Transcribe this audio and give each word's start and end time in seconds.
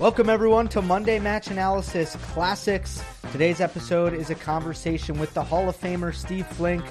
Welcome, 0.00 0.30
everyone, 0.30 0.66
to 0.68 0.80
Monday 0.80 1.18
Match 1.18 1.48
Analysis 1.48 2.16
Classics. 2.32 3.04
Today's 3.32 3.60
episode 3.60 4.14
is 4.14 4.30
a 4.30 4.34
conversation 4.34 5.18
with 5.18 5.34
the 5.34 5.44
Hall 5.44 5.68
of 5.68 5.78
Famer 5.78 6.14
Steve 6.14 6.46
Flink 6.46 6.82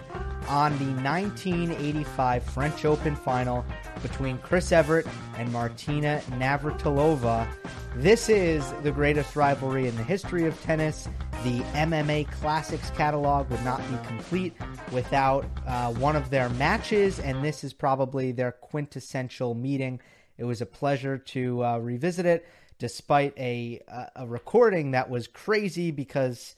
on 0.48 0.78
the 0.78 1.02
1985 1.02 2.44
French 2.44 2.86
Open 2.86 3.16
final 3.16 3.66
between 4.04 4.38
Chris 4.38 4.72
Evert 4.72 5.08
and 5.40 5.52
Martina 5.52 6.22
Navratilova. 6.34 7.48
This 7.96 8.30
is 8.30 8.72
the 8.84 8.92
greatest 8.92 9.36
rivalry 9.36 9.88
in 9.88 9.96
the 9.96 10.04
history 10.04 10.46
of 10.46 10.62
tennis. 10.62 11.10
The 11.44 11.62
MMA 11.74 12.30
Classics 12.30 12.92
catalog 12.92 13.50
would 13.50 13.66
not 13.66 13.80
be 13.90 14.08
complete 14.08 14.54
without 14.92 15.48
uh, 15.66 15.92
one 15.94 16.16
of 16.16 16.30
their 16.30 16.50
matches, 16.50 17.20
and 17.20 17.44
this 17.44 17.64
is 17.64 17.74
probably 17.74 18.34
their 18.34 18.52
quintessential 18.52 19.56
meeting. 19.56 20.00
It 20.38 20.44
was 20.44 20.62
a 20.62 20.68
pleasure 20.68 21.18
to 21.18 21.66
uh, 21.66 21.78
revisit 21.80 22.28
it 22.28 22.46
despite 22.80 23.38
a 23.38 23.82
a 24.16 24.26
recording 24.26 24.92
that 24.92 25.10
was 25.10 25.28
crazy 25.28 25.92
because 25.92 26.56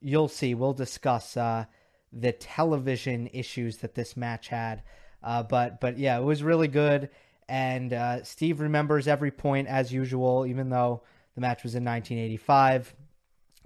you'll 0.00 0.28
see 0.28 0.54
we'll 0.54 0.72
discuss 0.72 1.36
uh, 1.36 1.64
the 2.12 2.32
television 2.32 3.28
issues 3.32 3.78
that 3.78 3.94
this 3.94 4.16
match 4.16 4.48
had. 4.48 4.82
Uh, 5.22 5.42
but 5.42 5.80
but 5.80 5.98
yeah, 5.98 6.18
it 6.18 6.24
was 6.24 6.42
really 6.42 6.68
good, 6.68 7.08
and 7.48 7.92
uh, 7.92 8.22
Steve 8.24 8.60
remembers 8.60 9.08
every 9.08 9.30
point 9.30 9.68
as 9.68 9.92
usual, 9.92 10.46
even 10.46 10.68
though 10.68 11.02
the 11.34 11.40
match 11.40 11.62
was 11.62 11.74
in 11.74 11.84
1985. 11.84 12.94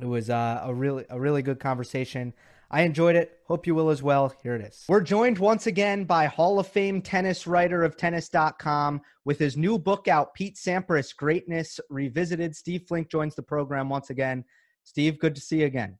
It 0.00 0.06
was 0.06 0.28
uh, 0.28 0.62
a 0.64 0.74
really 0.74 1.04
a 1.08 1.18
really 1.18 1.42
good 1.42 1.60
conversation. 1.60 2.34
I 2.74 2.80
enjoyed 2.80 3.14
it. 3.14 3.38
Hope 3.46 3.68
you 3.68 3.74
will 3.76 3.88
as 3.88 4.02
well. 4.02 4.34
Here 4.42 4.56
it 4.56 4.60
is. 4.60 4.84
We're 4.88 5.00
joined 5.00 5.38
once 5.38 5.68
again 5.68 6.02
by 6.02 6.26
Hall 6.26 6.58
of 6.58 6.66
Fame 6.66 7.00
tennis 7.00 7.46
writer 7.46 7.84
of 7.84 7.96
tennis.com 7.96 9.00
with 9.24 9.38
his 9.38 9.56
new 9.56 9.78
book 9.78 10.08
out, 10.08 10.34
Pete 10.34 10.56
Sampras 10.56 11.14
Greatness 11.14 11.78
Revisited. 11.88 12.56
Steve 12.56 12.82
Flink 12.88 13.08
joins 13.08 13.36
the 13.36 13.44
program 13.44 13.88
once 13.88 14.10
again. 14.10 14.42
Steve, 14.82 15.20
good 15.20 15.36
to 15.36 15.40
see 15.40 15.60
you 15.60 15.66
again. 15.66 15.96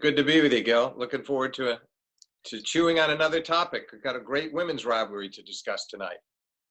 Good 0.00 0.14
to 0.14 0.22
be 0.22 0.40
with 0.40 0.52
you, 0.52 0.62
Gil. 0.62 0.94
Looking 0.96 1.24
forward 1.24 1.52
to 1.54 1.72
a, 1.72 1.78
to 2.44 2.62
chewing 2.62 3.00
on 3.00 3.10
another 3.10 3.40
topic. 3.40 3.88
We've 3.92 4.00
got 4.00 4.14
a 4.14 4.20
great 4.20 4.54
women's 4.54 4.84
rivalry 4.84 5.28
to 5.30 5.42
discuss 5.42 5.88
tonight. 5.88 6.18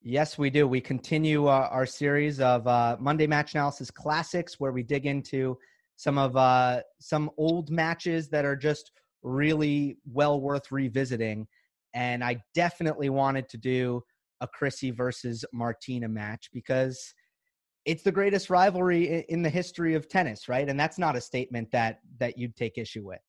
Yes, 0.02 0.38
we 0.38 0.52
do. 0.52 0.70
We 0.70 0.80
continue 0.80 1.48
uh, 1.48 1.68
our 1.70 1.86
series 1.86 2.40
of 2.40 2.66
uh, 2.66 2.96
Monday 2.98 3.28
Match 3.28 3.56
Analysis 3.56 3.92
Classics, 3.92 4.58
where 4.62 4.72
we 4.72 4.84
dig 4.84 5.06
into 5.06 5.58
some 5.98 6.18
of 6.18 6.38
uh, 6.38 6.80
some 7.02 7.30
old 7.38 7.70
matches 7.70 8.30
that 8.30 8.46
are 8.46 8.56
just 8.56 8.92
really 9.24 9.98
well 10.12 10.40
worth 10.40 10.72
revisiting. 10.72 11.48
And 11.94 12.24
I 12.24 12.42
definitely 12.54 13.10
wanted 13.10 13.50
to 13.50 13.58
do 13.58 14.02
a 14.42 14.48
Chrissy 14.48 14.92
versus 14.92 15.46
Martina 15.54 16.08
match 16.08 16.50
because 16.54 17.14
it's 17.86 18.04
the 18.04 18.12
greatest 18.12 18.50
rivalry 18.50 19.26
in 19.30 19.42
the 19.42 19.50
history 19.50 19.96
of 19.96 20.08
tennis, 20.08 20.48
right? 20.48 20.68
And 20.68 20.80
that's 20.80 20.98
not 20.98 21.16
a 21.16 21.22
statement 21.22 21.72
that 21.72 22.00
that 22.20 22.38
you'd 22.38 22.56
take 22.56 22.78
issue 22.78 23.06
with. 23.06 23.20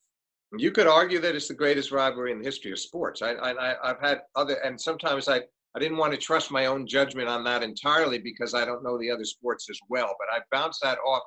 You 0.56 0.70
could 0.70 0.87
argue 0.87 1.20
that 1.20 1.34
it's 1.34 1.48
the 1.48 1.55
greatest 1.55 1.91
rivalry 1.91 2.31
in 2.31 2.39
the 2.39 2.45
history 2.45 2.70
of 2.70 2.78
sports. 2.78 3.22
I, 3.22 3.33
I 3.33 3.91
I've 3.91 4.00
had 4.00 4.22
other, 4.37 4.55
and 4.65 4.81
sometimes 4.81 5.28
I 5.28 5.42
I 5.77 5.81
didn't 5.81 5.97
want 5.97 6.12
to 6.12 6.19
trust 6.19 6.53
my 6.53 6.67
own 6.67 6.87
judgment 6.87 7.28
on 7.28 7.42
that 7.45 7.65
entirely 7.65 8.19
because 8.19 8.55
I 8.55 8.65
don't 8.65 8.84
know 8.84 8.97
the 8.98 9.11
other 9.11 9.25
sports 9.25 9.69
as 9.69 9.78
well. 9.89 10.15
But 10.19 10.28
I 10.33 10.42
bounced 10.56 10.81
that 10.83 10.98
off 11.05 11.22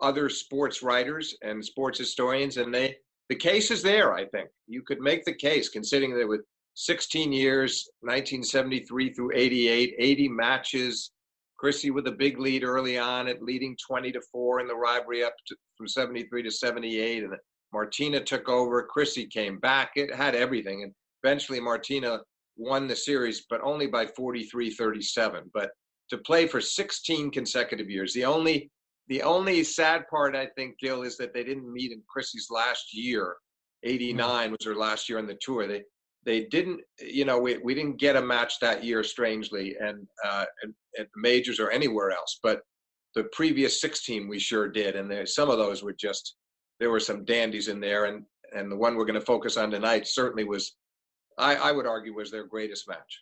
other 0.00 0.28
sports 0.28 0.82
writers 0.82 1.36
and 1.42 1.64
sports 1.64 1.98
historians, 1.98 2.56
and 2.56 2.74
they 2.74 2.96
the 3.32 3.36
case 3.36 3.70
is 3.70 3.82
there, 3.82 4.12
I 4.12 4.26
think. 4.26 4.50
You 4.68 4.82
could 4.82 5.00
make 5.00 5.24
the 5.24 5.32
case, 5.32 5.70
considering 5.70 6.14
that 6.18 6.28
with 6.28 6.42
16 6.74 7.32
years, 7.32 7.88
1973 8.00 9.14
through 9.14 9.30
88, 9.34 9.94
80 9.98 10.28
matches, 10.28 11.12
Chrissy 11.56 11.90
with 11.90 12.06
a 12.08 12.12
big 12.12 12.38
lead 12.38 12.62
early 12.62 12.98
on 12.98 13.28
at 13.28 13.42
leading 13.42 13.74
20 13.88 14.12
to 14.12 14.20
4 14.30 14.60
in 14.60 14.66
the 14.66 14.74
rivalry 14.74 15.24
up 15.24 15.32
to, 15.46 15.56
from 15.78 15.88
73 15.88 16.42
to 16.42 16.50
78. 16.50 17.24
And 17.24 17.32
Martina 17.72 18.22
took 18.22 18.50
over. 18.50 18.82
Chrissy 18.82 19.24
came 19.24 19.58
back. 19.58 19.92
It 19.96 20.14
had 20.14 20.34
everything. 20.34 20.82
And 20.82 20.92
eventually 21.24 21.58
Martina 21.58 22.20
won 22.58 22.86
the 22.86 22.94
series, 22.94 23.46
but 23.48 23.62
only 23.64 23.86
by 23.86 24.04
43 24.08 24.68
37. 24.68 25.50
But 25.54 25.70
to 26.10 26.18
play 26.18 26.46
for 26.46 26.60
16 26.60 27.30
consecutive 27.30 27.88
years, 27.88 28.12
the 28.12 28.26
only 28.26 28.70
the 29.08 29.22
only 29.22 29.64
sad 29.64 30.06
part, 30.08 30.36
I 30.36 30.46
think, 30.46 30.78
Gil, 30.78 31.02
is 31.02 31.16
that 31.16 31.34
they 31.34 31.44
didn't 31.44 31.72
meet 31.72 31.92
in 31.92 32.02
Chrissy's 32.08 32.48
last 32.50 32.94
year. 32.94 33.36
'89 33.82 34.52
was 34.52 34.64
her 34.64 34.74
last 34.74 35.08
year 35.08 35.18
on 35.18 35.26
the 35.26 35.38
tour. 35.42 35.66
They 35.66 35.82
they 36.24 36.44
didn't, 36.44 36.80
you 37.00 37.24
know, 37.24 37.38
we, 37.38 37.58
we 37.58 37.74
didn't 37.74 37.98
get 37.98 38.16
a 38.16 38.22
match 38.22 38.60
that 38.60 38.84
year, 38.84 39.02
strangely, 39.02 39.74
and 39.80 40.06
uh, 40.24 40.44
at, 40.98 41.08
majors 41.16 41.58
or 41.58 41.70
anywhere 41.70 42.12
else. 42.12 42.38
But 42.42 42.60
the 43.16 43.24
previous 43.32 43.80
16 43.80 44.28
we 44.28 44.38
sure 44.38 44.68
did, 44.68 44.94
and 44.94 45.10
there, 45.10 45.26
some 45.26 45.50
of 45.50 45.58
those 45.58 45.82
were 45.82 45.94
just 45.98 46.36
there 46.78 46.90
were 46.90 47.00
some 47.00 47.24
dandies 47.24 47.68
in 47.68 47.80
there, 47.80 48.06
and 48.06 48.24
and 48.54 48.70
the 48.70 48.76
one 48.76 48.96
we're 48.96 49.04
going 49.04 49.18
to 49.18 49.26
focus 49.26 49.56
on 49.56 49.70
tonight 49.70 50.06
certainly 50.06 50.44
was, 50.44 50.76
I, 51.38 51.56
I 51.56 51.72
would 51.72 51.86
argue, 51.86 52.14
was 52.14 52.30
their 52.30 52.46
greatest 52.46 52.88
match. 52.88 53.20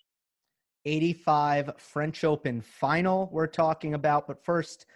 85 0.86 1.72
French 1.76 2.24
Open 2.24 2.60
final 2.60 3.28
we're 3.32 3.46
talking 3.46 3.94
about, 3.94 4.26
but 4.26 4.44
first 4.44 4.86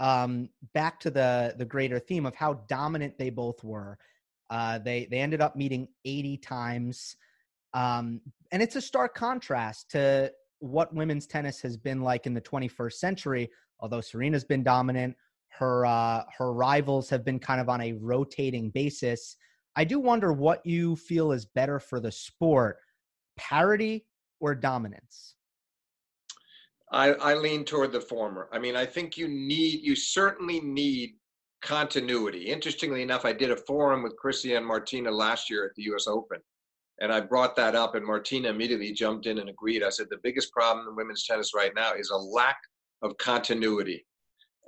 um, 0.00 0.48
back 0.72 0.98
to 1.00 1.10
the 1.10 1.54
the 1.58 1.64
greater 1.64 2.00
theme 2.00 2.26
of 2.26 2.34
how 2.34 2.54
dominant 2.68 3.18
they 3.18 3.30
both 3.30 3.62
were. 3.62 3.98
Uh, 4.48 4.78
they 4.78 5.06
they 5.10 5.18
ended 5.18 5.40
up 5.40 5.54
meeting 5.54 5.86
80 6.04 6.38
times, 6.38 7.14
um, 7.74 8.20
and 8.50 8.62
it's 8.62 8.74
a 8.74 8.80
stark 8.80 9.14
contrast 9.14 9.90
to 9.90 10.32
what 10.58 10.92
women's 10.92 11.26
tennis 11.26 11.60
has 11.60 11.76
been 11.76 12.00
like 12.00 12.26
in 12.26 12.34
the 12.34 12.40
21st 12.40 12.94
century. 12.94 13.50
Although 13.78 14.00
Serena's 14.00 14.44
been 14.44 14.64
dominant, 14.64 15.14
her 15.50 15.84
uh, 15.84 16.24
her 16.36 16.52
rivals 16.52 17.10
have 17.10 17.24
been 17.24 17.38
kind 17.38 17.60
of 17.60 17.68
on 17.68 17.82
a 17.82 17.92
rotating 17.92 18.70
basis. 18.70 19.36
I 19.76 19.84
do 19.84 20.00
wonder 20.00 20.32
what 20.32 20.64
you 20.64 20.96
feel 20.96 21.30
is 21.30 21.44
better 21.44 21.78
for 21.78 22.00
the 22.00 22.10
sport: 22.10 22.78
parity 23.36 24.06
or 24.40 24.54
dominance. 24.54 25.36
I, 26.92 27.12
I 27.12 27.34
lean 27.34 27.64
toward 27.64 27.92
the 27.92 28.00
former. 28.00 28.48
I 28.52 28.58
mean, 28.58 28.76
I 28.76 28.84
think 28.84 29.16
you 29.16 29.28
need, 29.28 29.80
you 29.82 29.94
certainly 29.94 30.60
need 30.60 31.14
continuity. 31.62 32.46
Interestingly 32.46 33.02
enough, 33.02 33.24
I 33.24 33.32
did 33.32 33.50
a 33.50 33.56
forum 33.56 34.02
with 34.02 34.16
Chrissy 34.16 34.54
and 34.54 34.66
Martina 34.66 35.10
last 35.10 35.50
year 35.50 35.64
at 35.64 35.74
the 35.76 35.84
U.S. 35.84 36.06
Open, 36.06 36.40
and 37.00 37.12
I 37.12 37.20
brought 37.20 37.54
that 37.56 37.74
up, 37.74 37.94
and 37.94 38.04
Martina 38.04 38.48
immediately 38.48 38.92
jumped 38.92 39.26
in 39.26 39.38
and 39.38 39.48
agreed. 39.48 39.82
I 39.82 39.90
said 39.90 40.06
the 40.10 40.18
biggest 40.22 40.52
problem 40.52 40.88
in 40.88 40.96
women's 40.96 41.26
tennis 41.26 41.52
right 41.54 41.72
now 41.74 41.94
is 41.94 42.10
a 42.10 42.16
lack 42.16 42.56
of 43.02 43.16
continuity, 43.18 44.04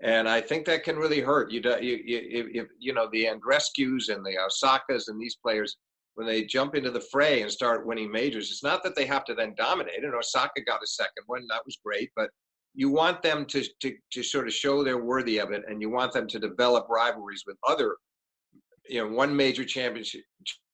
and 0.02 0.28
I 0.28 0.40
think 0.40 0.64
that 0.66 0.84
can 0.84 0.96
really 0.96 1.20
hurt. 1.20 1.50
You, 1.50 1.60
you, 1.80 1.98
you, 2.04 2.48
you, 2.52 2.66
you 2.78 2.92
know, 2.94 3.08
the 3.10 3.26
Andreescus 3.26 4.08
and 4.10 4.24
the 4.24 4.36
Osakas 4.36 5.08
and 5.08 5.20
these 5.20 5.36
players 5.36 5.76
when 6.14 6.26
they 6.26 6.44
jump 6.44 6.74
into 6.74 6.90
the 6.90 7.00
fray 7.00 7.42
and 7.42 7.50
start 7.50 7.86
winning 7.86 8.10
majors, 8.10 8.50
it's 8.50 8.62
not 8.62 8.82
that 8.82 8.94
they 8.94 9.06
have 9.06 9.24
to 9.24 9.34
then 9.34 9.54
dominate. 9.56 10.04
And 10.04 10.14
Osaka 10.14 10.62
got 10.66 10.82
a 10.82 10.86
second 10.86 11.24
one, 11.26 11.46
that 11.48 11.62
was 11.64 11.78
great, 11.84 12.10
but 12.14 12.30
you 12.74 12.90
want 12.90 13.22
them 13.22 13.44
to, 13.46 13.64
to, 13.80 13.94
to 14.12 14.22
sort 14.22 14.46
of 14.46 14.54
show 14.54 14.82
they're 14.82 15.04
worthy 15.04 15.38
of 15.38 15.52
it, 15.52 15.62
and 15.68 15.80
you 15.80 15.90
want 15.90 16.12
them 16.12 16.26
to 16.28 16.38
develop 16.38 16.86
rivalries 16.88 17.44
with 17.46 17.56
other, 17.68 17.96
you 18.88 19.02
know, 19.02 19.14
one 19.14 19.34
major 19.34 19.64
championship 19.64 20.22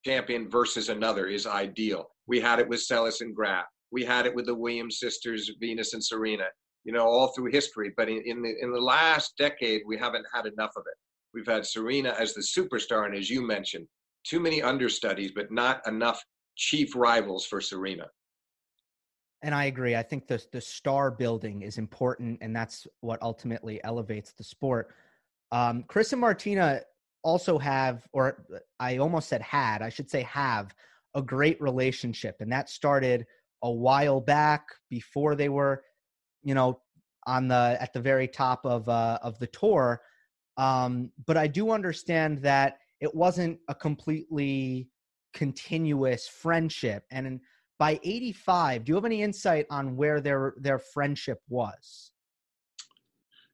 champion 0.05 0.49
versus 0.49 0.89
another 0.89 1.27
is 1.27 1.47
ideal. 1.47 2.09
We 2.27 2.41
had 2.41 2.61
it 2.61 2.69
with 2.69 2.81
Seles 2.81 3.21
and 3.21 3.35
Graf. 3.35 3.65
We 3.91 4.05
had 4.05 4.27
it 4.27 4.35
with 4.35 4.47
the 4.47 4.55
Williams 4.55 5.01
sisters, 5.01 5.51
Venus 5.61 5.93
and 5.93 6.05
Serena. 6.05 6.45
You 6.85 6.93
know, 6.93 7.05
all 7.05 7.29
through 7.29 7.51
history. 7.51 7.93
But 7.97 8.09
in, 8.09 8.23
in 8.25 8.41
the 8.41 8.55
in 8.63 8.73
the 8.73 8.81
last 8.81 9.37
decade, 9.37 9.83
we 9.87 9.99
haven't 9.99 10.25
had 10.33 10.47
enough 10.47 10.71
of 10.77 10.85
it. 10.87 10.97
We've 11.35 11.47
had 11.47 11.67
Serena 11.67 12.15
as 12.19 12.33
the 12.33 12.41
superstar, 12.41 13.05
and 13.05 13.15
as 13.15 13.29
you 13.29 13.47
mentioned, 13.47 13.87
too 14.25 14.41
many 14.41 14.63
understudies, 14.63 15.33
but 15.35 15.51
not 15.51 15.87
enough 15.87 16.25
chief 16.57 16.95
rivals 16.95 17.47
for 17.47 17.61
Serena. 17.61 18.07
And 19.43 19.55
I 19.55 19.67
agree. 19.67 19.95
I 19.95 20.03
think 20.03 20.27
the 20.27 20.45
the 20.53 20.61
star 20.61 21.11
building 21.11 21.63
is 21.63 21.79
important, 21.79 22.39
and 22.41 22.55
that's 22.55 22.87
what 23.01 23.23
ultimately 23.23 23.83
elevates 23.85 24.33
the 24.33 24.43
sport. 24.43 24.95
Um, 25.53 25.85
Chris 25.87 26.13
and 26.13 26.21
Martina 26.21 26.81
also 27.23 27.59
have, 27.59 28.07
or 28.13 28.45
I 28.81 28.99
almost 28.99 29.29
said 29.29 29.41
had, 29.43 29.81
I 29.81 29.89
should 29.89 30.11
say 30.11 30.23
have, 30.23 30.75
a 31.15 31.23
great 31.23 31.61
relationship, 31.61 32.37
and 32.41 32.51
that 32.51 32.69
started 32.69 33.27
a 33.63 33.71
while 33.71 34.21
back 34.21 34.67
before 34.91 35.35
they 35.35 35.49
were, 35.49 35.85
you 36.43 36.55
know, 36.55 36.81
on 37.27 37.47
the 37.47 37.77
at 37.81 37.93
the 37.93 38.01
very 38.01 38.27
top 38.27 38.67
of 38.67 38.89
uh, 38.89 39.19
of 39.23 39.39
the 39.39 39.47
tour. 39.47 40.01
Um, 40.57 41.13
but 41.27 41.37
I 41.37 41.47
do 41.47 41.71
understand 41.71 42.39
that 42.39 42.79
it 43.01 43.15
wasn't 43.15 43.59
a 43.69 43.75
completely 43.75 44.89
continuous 45.35 46.27
friendship. 46.27 47.05
And 47.11 47.41
by 47.79 48.01
85, 48.03 48.85
do 48.85 48.91
you 48.91 48.95
have 48.97 49.05
any 49.05 49.23
insight 49.23 49.67
on 49.71 49.97
where 49.97 50.21
their 50.21 50.55
their 50.59 50.79
friendship 50.79 51.39
was? 51.49 52.11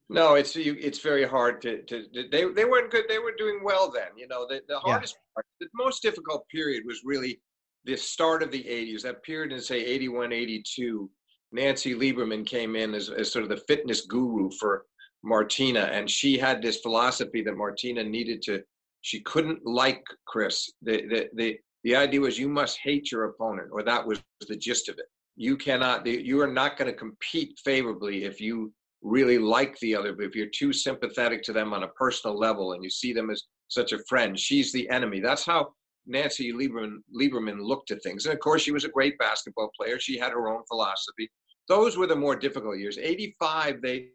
No, 0.09 0.35
it's 0.35 0.55
it's 0.57 1.01
very 1.01 1.25
hard 1.25 1.63
to, 1.63 1.83
to, 1.83 2.05
they 2.31 2.45
they 2.45 2.65
weren't 2.65 2.91
good. 2.91 3.05
They 3.09 3.19
were 3.19 3.35
doing 3.37 3.61
well 3.65 3.91
then. 3.91 4.09
You 4.17 4.29
know, 4.29 4.47
the, 4.47 4.61
the 4.69 4.79
hardest 4.79 5.15
yeah. 5.15 5.35
part, 5.35 5.47
the 5.61 5.69
most 5.75 6.03
difficult 6.03 6.47
period 6.49 6.85
was 6.87 7.01
really 7.05 7.41
the 7.85 7.97
start 7.97 8.43
of 8.43 8.51
the 8.51 8.63
80s. 8.63 9.03
That 9.03 9.23
period 9.23 9.53
in 9.53 9.61
say 9.61 9.85
81, 9.85 10.33
82. 10.33 11.11
Nancy 11.53 11.95
Lieberman 11.95 12.45
came 12.45 12.77
in 12.77 12.95
as, 12.95 13.11
as 13.11 13.31
sort 13.31 13.45
of 13.45 13.49
the 13.49 13.65
fitness 13.69 14.03
guru 14.07 14.51
for 14.59 14.85
Martina, 15.23 15.81
and 15.81 16.11
she 16.11 16.37
had 16.37 16.61
this 16.61 16.81
philosophy 16.81 17.43
that 17.43 17.57
Martina 17.57 18.03
needed 18.03 18.43
to. 18.43 18.63
She 19.05 19.21
couldn't 19.21 19.61
like 19.67 20.03
Chris. 20.27 20.73
The 20.81 21.07
the 21.07 21.29
the 21.35 21.59
the 21.85 21.95
idea 21.95 22.21
was 22.21 22.39
you 22.39 22.49
must 22.49 22.79
hate 22.83 23.13
your 23.13 23.25
opponent, 23.25 23.69
or 23.71 23.83
that 23.83 24.07
was 24.07 24.23
the 24.49 24.57
gist 24.57 24.89
of 24.89 24.99
it. 24.99 25.05
You 25.37 25.59
cannot. 25.59 26.07
You 26.07 26.41
are 26.41 26.53
not 26.61 26.79
going 26.79 26.91
to 26.91 26.97
compete 26.97 27.59
favorably 27.63 28.25
if 28.25 28.41
you 28.41 28.73
really 29.03 29.39
like 29.39 29.79
the 29.81 29.95
other. 29.95 30.15
But 30.15 30.25
if 30.25 30.35
you're 30.35 30.47
too 30.47 30.73
sympathetic 30.73 31.43
to 31.43 31.53
them 31.53 31.75
on 31.75 31.83
a 31.83 31.89
personal 31.89 32.39
level 32.39 32.73
and 32.73 32.83
you 32.83 32.89
see 32.89 33.13
them 33.13 33.29
as 33.29 33.43
such 33.69 33.93
a 33.93 34.03
friend, 34.09 34.39
she's 34.41 34.73
the 34.73 34.89
enemy. 34.89 35.21
That's 35.21 35.45
how 35.45 35.75
Nancy 36.07 36.55
Lieberman, 36.55 36.97
Lieberman 37.15 37.61
looked 37.61 37.91
at 37.91 38.03
things. 38.03 38.25
And 38.25 38.33
of 38.33 38.41
course, 38.41 38.63
she 38.63 38.73
was 38.73 38.85
a 38.85 38.97
great 38.97 39.19
basketball 39.19 39.71
player. 39.79 39.99
She 39.99 40.19
had 40.19 40.33
her 40.33 40.49
own 40.49 40.63
philosophy. 40.67 41.31
Those 41.69 41.99
were 41.99 42.07
the 42.07 42.17
more 42.17 42.37
difficult 42.37 42.79
years. 42.79 42.97
85, 42.97 43.83
they, 43.83 44.09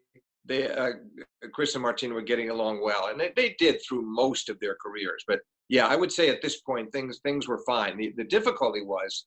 they, 0.50 0.68
uh, 0.68 0.90
Chris 1.52 1.74
and 1.74 1.82
Martina 1.82 2.12
were 2.12 2.22
getting 2.22 2.50
along 2.50 2.82
well, 2.82 3.06
and 3.06 3.18
they, 3.18 3.32
they 3.36 3.54
did 3.58 3.80
through 3.80 4.02
most 4.02 4.48
of 4.48 4.58
their 4.58 4.76
careers. 4.84 5.22
But 5.26 5.40
yeah, 5.68 5.86
I 5.86 5.94
would 5.94 6.10
say 6.10 6.28
at 6.28 6.42
this 6.42 6.60
point, 6.62 6.90
things, 6.90 7.20
things 7.20 7.46
were 7.46 7.62
fine. 7.64 7.96
The, 7.96 8.12
the 8.16 8.24
difficulty 8.24 8.82
was 8.82 9.26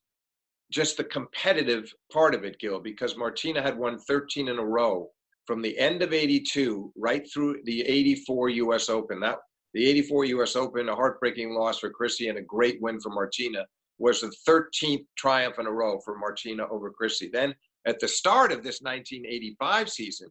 just 0.70 0.98
the 0.98 1.04
competitive 1.04 1.90
part 2.12 2.34
of 2.34 2.44
it, 2.44 2.58
Gil, 2.58 2.78
because 2.78 3.16
Martina 3.16 3.62
had 3.62 3.78
won 3.78 3.98
13 4.00 4.48
in 4.48 4.58
a 4.58 4.64
row 4.64 5.08
from 5.46 5.62
the 5.62 5.78
end 5.78 6.02
of 6.02 6.12
82 6.12 6.92
right 6.94 7.26
through 7.32 7.60
the 7.64 7.80
84 7.80 8.50
US 8.50 8.90
Open. 8.90 9.18
That 9.20 9.38
the 9.72 9.86
84 9.88 10.26
US 10.26 10.56
Open, 10.56 10.90
a 10.90 10.94
heartbreaking 10.94 11.54
loss 11.54 11.78
for 11.78 11.88
Chrissy 11.88 12.28
and 12.28 12.36
a 12.36 12.42
great 12.42 12.80
win 12.82 13.00
for 13.00 13.10
Martina, 13.10 13.64
was 13.98 14.20
the 14.20 14.34
13th 14.46 15.06
triumph 15.16 15.58
in 15.58 15.66
a 15.66 15.72
row 15.72 15.98
for 16.04 16.18
Martina 16.18 16.68
over 16.68 16.90
Chrissy. 16.90 17.30
Then 17.32 17.54
at 17.86 17.98
the 18.00 18.08
start 18.08 18.52
of 18.52 18.62
this 18.62 18.82
1985 18.82 19.88
season, 19.88 20.28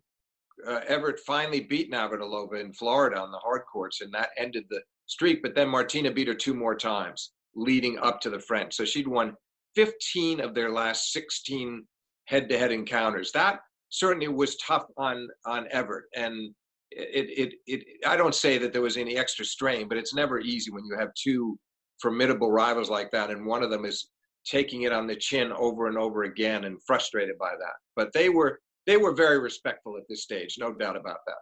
uh, 0.67 0.81
Evert 0.87 1.19
finally 1.25 1.61
beat 1.61 1.91
Navratilova 1.91 2.59
in 2.59 2.73
Florida 2.73 3.19
on 3.19 3.31
the 3.31 3.39
hard 3.39 3.63
courts, 3.71 4.01
and 4.01 4.13
that 4.13 4.29
ended 4.37 4.65
the 4.69 4.81
streak. 5.05 5.41
But 5.41 5.55
then 5.55 5.69
Martina 5.69 6.11
beat 6.11 6.27
her 6.27 6.33
two 6.33 6.53
more 6.53 6.75
times 6.75 7.31
leading 7.55 7.99
up 7.99 8.19
to 8.21 8.29
the 8.29 8.39
French. 8.39 8.75
So 8.75 8.85
she'd 8.85 9.07
won 9.07 9.35
15 9.75 10.39
of 10.39 10.53
their 10.53 10.71
last 10.71 11.11
16 11.11 11.85
head-to-head 12.25 12.71
encounters. 12.71 13.31
That 13.31 13.59
certainly 13.89 14.27
was 14.27 14.55
tough 14.57 14.85
on 14.97 15.27
on 15.45 15.67
Evert, 15.71 16.05
and 16.15 16.53
it, 16.91 17.29
it, 17.37 17.53
it, 17.65 17.85
I 18.05 18.15
don't 18.15 18.35
say 18.35 18.57
that 18.57 18.71
there 18.73 18.81
was 18.81 18.97
any 18.97 19.17
extra 19.17 19.45
strain, 19.45 19.87
but 19.87 19.97
it's 19.97 20.13
never 20.13 20.39
easy 20.39 20.71
when 20.71 20.85
you 20.85 20.97
have 20.97 21.13
two 21.15 21.57
formidable 22.01 22.51
rivals 22.51 22.89
like 22.89 23.11
that, 23.11 23.29
and 23.29 23.45
one 23.45 23.63
of 23.63 23.69
them 23.69 23.85
is 23.85 24.09
taking 24.45 24.83
it 24.83 24.91
on 24.91 25.07
the 25.07 25.15
chin 25.15 25.51
over 25.53 25.87
and 25.87 25.97
over 25.97 26.23
again 26.23 26.65
and 26.65 26.77
frustrated 26.85 27.37
by 27.37 27.51
that. 27.51 27.75
But 27.95 28.11
they 28.13 28.29
were 28.29 28.59
they 28.85 28.97
were 28.97 29.13
very 29.13 29.39
respectful 29.39 29.97
at 29.97 30.03
this 30.09 30.23
stage, 30.23 30.57
no 30.59 30.73
doubt 30.73 30.95
about 30.95 31.19
that. 31.27 31.37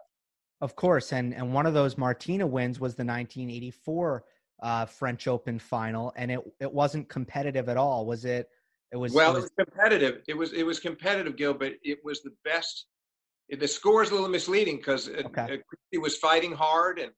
Of 0.60 0.76
course, 0.76 1.12
and 1.12 1.34
and 1.34 1.52
one 1.52 1.66
of 1.66 1.74
those 1.74 1.98
Martina 1.98 2.46
wins 2.46 2.78
was 2.78 2.94
the 2.94 3.04
1984 3.04 4.24
uh, 4.62 4.86
French 4.86 5.26
Open 5.26 5.58
final, 5.58 6.12
and 6.16 6.30
it 6.30 6.40
it 6.60 6.72
wasn't 6.72 7.08
competitive 7.08 7.68
at 7.68 7.76
all, 7.76 8.06
was 8.06 8.24
it? 8.24 8.48
It 8.92 8.96
was 8.96 9.12
well, 9.12 9.32
it 9.32 9.42
was, 9.42 9.44
it 9.44 9.50
was 9.58 9.66
competitive. 9.66 10.22
It 10.28 10.36
was 10.36 10.52
it 10.52 10.64
was 10.64 10.78
competitive, 10.78 11.36
Gil, 11.36 11.54
but 11.54 11.72
it 11.82 11.98
was 12.04 12.22
the 12.22 12.32
best 12.44 12.86
the 13.58 13.68
score 13.68 14.02
is 14.02 14.10
a 14.10 14.14
little 14.14 14.28
misleading 14.28 14.76
because 14.76 15.08
okay. 15.08 15.60
he 15.90 15.98
was 15.98 16.16
fighting 16.16 16.52
hard, 16.52 16.98
and 16.98 17.10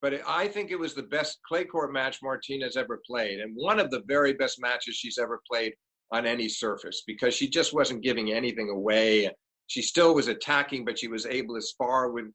but 0.00 0.20
I 0.26 0.48
think 0.48 0.70
it 0.70 0.78
was 0.78 0.94
the 0.94 1.02
best 1.02 1.38
clay 1.46 1.64
court 1.64 1.92
match 1.92 2.20
Martina's 2.22 2.76
ever 2.76 3.00
played, 3.06 3.40
and 3.40 3.52
one 3.54 3.78
of 3.78 3.90
the 3.90 4.02
very 4.06 4.32
best 4.32 4.60
matches 4.60 4.96
she's 4.96 5.18
ever 5.18 5.40
played 5.50 5.74
on 6.12 6.26
any 6.26 6.48
surface 6.48 7.02
because 7.06 7.34
she 7.34 7.48
just 7.48 7.72
wasn't 7.72 8.02
giving 8.02 8.32
anything 8.32 8.70
away. 8.70 9.30
She 9.72 9.82
still 9.82 10.14
was 10.14 10.28
attacking, 10.28 10.84
but 10.84 10.98
she 10.98 11.08
was 11.08 11.24
able 11.24 11.54
to 11.54 11.62
spar 11.62 12.10
with 12.10 12.26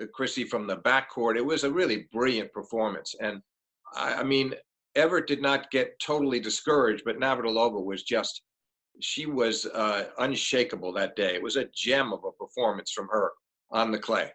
uh, 0.00 0.06
Chrissy 0.14 0.44
from 0.44 0.66
the 0.66 0.78
backcourt. 0.78 1.36
It 1.36 1.44
was 1.44 1.64
a 1.64 1.70
really 1.70 2.08
brilliant 2.12 2.50
performance, 2.52 3.14
and 3.20 3.42
I, 3.94 4.14
I 4.14 4.22
mean, 4.22 4.54
Evert 4.94 5.28
did 5.28 5.42
not 5.42 5.70
get 5.70 5.98
totally 6.00 6.40
discouraged, 6.40 7.02
but 7.04 7.20
Navratilova 7.20 7.84
was 7.84 8.02
just 8.04 8.42
she 9.00 9.26
was 9.26 9.66
uh, 9.66 10.06
unshakable 10.18 10.92
that 10.94 11.14
day. 11.14 11.34
It 11.34 11.42
was 11.42 11.56
a 11.56 11.68
gem 11.74 12.12
of 12.12 12.20
a 12.24 12.32
performance 12.32 12.90
from 12.90 13.06
her 13.08 13.32
on 13.70 13.92
the 13.92 13.98
clay. 13.98 14.32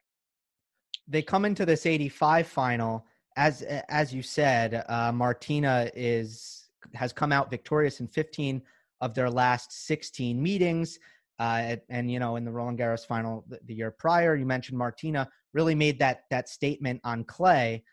They 1.07 1.21
come 1.21 1.43
into 1.43 1.65
this 1.65 1.85
85 1.85 2.47
final 2.47 3.05
as 3.35 3.61
as 3.89 4.13
you 4.13 4.21
said, 4.21 4.83
uh, 4.87 5.11
Martina 5.11 5.89
is 5.95 6.69
has 6.93 7.11
come 7.11 7.31
out 7.31 7.49
victorious 7.49 7.99
in 7.99 8.07
15 8.07 8.61
of 9.01 9.13
their 9.13 9.29
last 9.29 9.85
16 9.87 10.41
meetings. 10.41 10.99
Uh, 11.43 11.75
and 11.89 12.09
you 12.09 12.19
know, 12.19 12.37
in 12.37 12.45
the 12.45 12.51
Roland 12.51 12.79
Garros 12.79 13.05
final 13.05 13.43
the, 13.49 13.59
the 13.65 13.73
year 13.73 13.91
prior, 13.91 14.33
you 14.33 14.45
mentioned 14.45 14.77
Martina 14.77 15.27
really 15.53 15.75
made 15.75 15.99
that 15.99 16.21
that 16.31 16.47
statement 16.47 17.01
on 17.03 17.25
clay. 17.25 17.83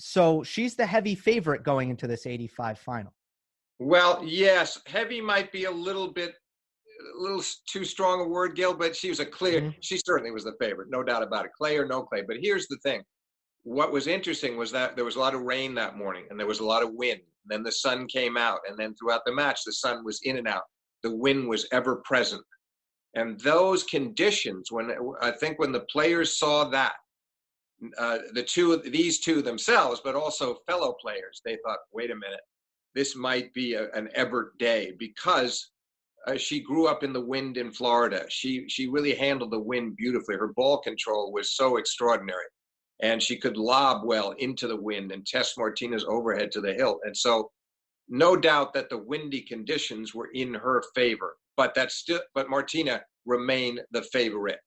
So 0.00 0.42
she's 0.42 0.74
the 0.74 0.86
heavy 0.86 1.14
favorite 1.14 1.62
going 1.62 1.90
into 1.90 2.08
this 2.08 2.26
85 2.26 2.80
final. 2.80 3.12
Well, 3.78 4.20
yes, 4.24 4.80
heavy 4.86 5.20
might 5.20 5.52
be 5.52 5.66
a 5.66 5.70
little 5.70 6.12
bit, 6.12 6.34
a 7.16 7.22
little 7.22 7.44
too 7.70 7.84
strong 7.84 8.22
a 8.22 8.28
word, 8.28 8.56
Gil, 8.56 8.74
but 8.74 8.96
she 8.96 9.08
was 9.08 9.20
a 9.20 9.26
clear, 9.26 9.60
mm-hmm. 9.60 9.78
she 9.80 9.96
certainly 10.04 10.32
was 10.32 10.42
the 10.42 10.54
favorite, 10.60 10.88
no 10.90 11.04
doubt 11.04 11.22
about 11.22 11.44
it, 11.44 11.52
clay 11.56 11.78
or 11.78 11.86
no 11.86 12.02
clay. 12.02 12.22
But 12.26 12.38
here's 12.40 12.66
the 12.66 12.78
thing 12.82 13.02
what 13.62 13.92
was 13.92 14.08
interesting 14.08 14.56
was 14.56 14.72
that 14.72 14.96
there 14.96 15.04
was 15.04 15.16
a 15.16 15.20
lot 15.20 15.34
of 15.34 15.42
rain 15.42 15.74
that 15.74 15.96
morning 15.96 16.24
and 16.30 16.40
there 16.40 16.46
was 16.46 16.60
a 16.60 16.64
lot 16.64 16.82
of 16.82 16.94
wind. 16.94 17.20
Then 17.46 17.62
the 17.62 17.72
sun 17.72 18.08
came 18.08 18.36
out, 18.36 18.58
and 18.68 18.76
then 18.76 18.94
throughout 18.94 19.22
the 19.26 19.34
match, 19.34 19.60
the 19.64 19.72
sun 19.72 20.04
was 20.04 20.20
in 20.24 20.38
and 20.38 20.48
out. 20.48 20.64
The 21.02 21.14
wind 21.14 21.48
was 21.48 21.68
ever 21.72 22.02
present. 22.04 22.42
And 23.14 23.40
those 23.40 23.82
conditions, 23.84 24.70
when 24.70 24.92
I 25.20 25.32
think 25.32 25.58
when 25.58 25.72
the 25.72 25.86
players 25.92 26.38
saw 26.38 26.64
that, 26.70 26.94
uh, 27.98 28.18
the 28.34 28.42
two, 28.42 28.76
these 28.76 29.20
two 29.20 29.42
themselves, 29.42 30.00
but 30.04 30.14
also 30.14 30.58
fellow 30.66 30.94
players, 31.00 31.40
they 31.44 31.56
thought, 31.64 31.78
wait 31.92 32.10
a 32.10 32.16
minute, 32.16 32.40
this 32.94 33.16
might 33.16 33.52
be 33.54 33.74
a, 33.74 33.90
an 33.92 34.08
Evert 34.14 34.56
day 34.58 34.92
because 34.98 35.70
uh, 36.26 36.36
she 36.36 36.60
grew 36.60 36.86
up 36.86 37.02
in 37.02 37.12
the 37.12 37.20
wind 37.20 37.56
in 37.56 37.72
Florida. 37.72 38.24
She 38.28 38.68
she 38.68 38.86
really 38.88 39.14
handled 39.14 39.52
the 39.52 39.58
wind 39.58 39.96
beautifully. 39.96 40.36
Her 40.36 40.52
ball 40.54 40.78
control 40.78 41.32
was 41.32 41.56
so 41.56 41.76
extraordinary, 41.76 42.44
and 43.00 43.22
she 43.22 43.36
could 43.36 43.56
lob 43.56 44.04
well 44.04 44.32
into 44.32 44.68
the 44.68 44.80
wind 44.80 45.12
and 45.12 45.26
test 45.26 45.56
Martina's 45.56 46.04
overhead 46.06 46.52
to 46.52 46.60
the 46.60 46.74
hilt. 46.74 47.00
And 47.04 47.16
so, 47.16 47.50
no 48.08 48.36
doubt 48.36 48.74
that 48.74 48.90
the 48.90 48.98
windy 48.98 49.40
conditions 49.40 50.14
were 50.14 50.28
in 50.34 50.52
her 50.52 50.82
favor. 50.94 51.36
But 51.56 51.74
that's 51.74 51.94
still 51.94 52.20
but 52.34 52.48
Martina 52.48 53.02
remained 53.26 53.80
the 53.90 54.02
favorite. 54.02 54.60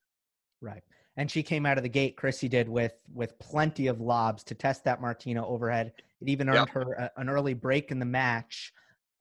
Right. 0.61 0.83
And 1.17 1.29
she 1.29 1.43
came 1.43 1.65
out 1.65 1.77
of 1.77 1.83
the 1.83 1.89
gate, 1.89 2.17
Chrissy 2.17 2.49
did, 2.49 2.67
with 2.67 2.93
with 3.13 3.37
plenty 3.39 3.87
of 3.87 4.01
lobs 4.01 4.43
to 4.45 4.55
test 4.55 4.83
that 4.85 5.01
Martina 5.01 5.45
overhead 5.47 5.93
it 6.23 6.29
even 6.29 6.47
earned 6.47 6.57
yep. 6.59 6.69
her 6.69 6.93
a, 6.93 7.11
an 7.17 7.29
early 7.29 7.53
break 7.53 7.91
in 7.91 7.99
the 7.99 8.05
match. 8.05 8.71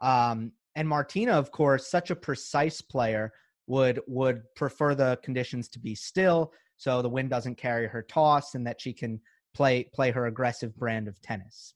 Um, 0.00 0.52
and 0.76 0.88
Martina, 0.88 1.32
of 1.32 1.50
course, 1.50 1.90
such 1.90 2.10
a 2.10 2.16
precise 2.16 2.80
player, 2.80 3.32
would 3.66 4.00
would 4.06 4.42
prefer 4.54 4.94
the 4.94 5.18
conditions 5.22 5.68
to 5.70 5.78
be 5.78 5.94
still, 5.94 6.52
so 6.76 7.02
the 7.02 7.08
wind 7.08 7.30
doesn't 7.30 7.56
carry 7.56 7.87
her 7.88 8.02
toss, 8.02 8.54
and 8.54 8.66
that 8.66 8.80
she 8.80 8.92
can 8.92 9.20
play 9.54 9.84
play 9.92 10.10
her 10.10 10.26
aggressive 10.26 10.75
brand 10.76 11.08
of 11.08 11.20
tennis. 11.22 11.75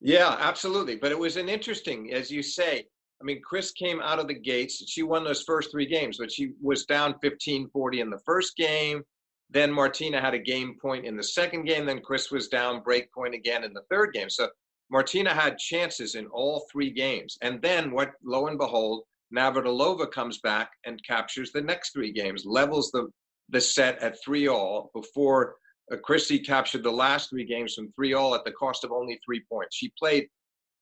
Yeah, 0.00 0.36
absolutely. 0.38 0.96
But 0.96 1.12
it 1.12 1.18
was 1.18 1.36
an 1.36 1.48
interesting, 1.48 2.12
as 2.12 2.30
you 2.30 2.42
say. 2.42 2.86
I 3.20 3.24
mean, 3.24 3.42
Chris 3.42 3.72
came 3.72 4.00
out 4.00 4.18
of 4.18 4.28
the 4.28 4.34
gates. 4.34 4.82
She 4.88 5.02
won 5.02 5.24
those 5.24 5.42
first 5.42 5.70
three 5.70 5.86
games, 5.86 6.16
but 6.18 6.32
she 6.32 6.52
was 6.60 6.86
down 6.86 7.16
15 7.20 7.68
40 7.68 8.00
in 8.00 8.10
the 8.10 8.20
first 8.24 8.56
game. 8.56 9.02
Then 9.50 9.72
Martina 9.72 10.20
had 10.20 10.34
a 10.34 10.38
game 10.38 10.76
point 10.80 11.04
in 11.04 11.16
the 11.16 11.22
second 11.22 11.64
game. 11.64 11.84
Then 11.84 12.00
Chris 12.00 12.30
was 12.30 12.48
down 12.48 12.82
break 12.82 13.12
point 13.12 13.34
again 13.34 13.64
in 13.64 13.74
the 13.74 13.82
third 13.90 14.12
game. 14.12 14.30
So 14.30 14.48
Martina 14.90 15.34
had 15.34 15.58
chances 15.58 16.14
in 16.14 16.26
all 16.28 16.66
three 16.72 16.90
games. 16.90 17.36
And 17.42 17.60
then 17.60 17.90
what 17.90 18.12
lo 18.24 18.46
and 18.46 18.58
behold, 18.58 19.04
Navratilova 19.36 20.10
comes 20.10 20.38
back 20.38 20.70
and 20.84 21.04
captures 21.06 21.52
the 21.52 21.60
next 21.60 21.92
three 21.92 22.12
games, 22.12 22.44
levels 22.44 22.90
the 22.90 23.08
the 23.50 23.60
set 23.60 23.98
at 23.98 24.22
three 24.24 24.48
all 24.48 24.90
before 24.94 25.56
uh, 25.92 25.96
Chrissy 25.96 26.38
captured 26.38 26.84
the 26.84 26.92
last 26.92 27.30
three 27.30 27.44
games 27.44 27.74
from 27.74 27.92
three 27.92 28.14
all 28.14 28.34
at 28.34 28.44
the 28.44 28.52
cost 28.52 28.84
of 28.84 28.92
only 28.92 29.18
three 29.24 29.42
points. 29.50 29.76
She 29.76 29.92
played 29.98 30.28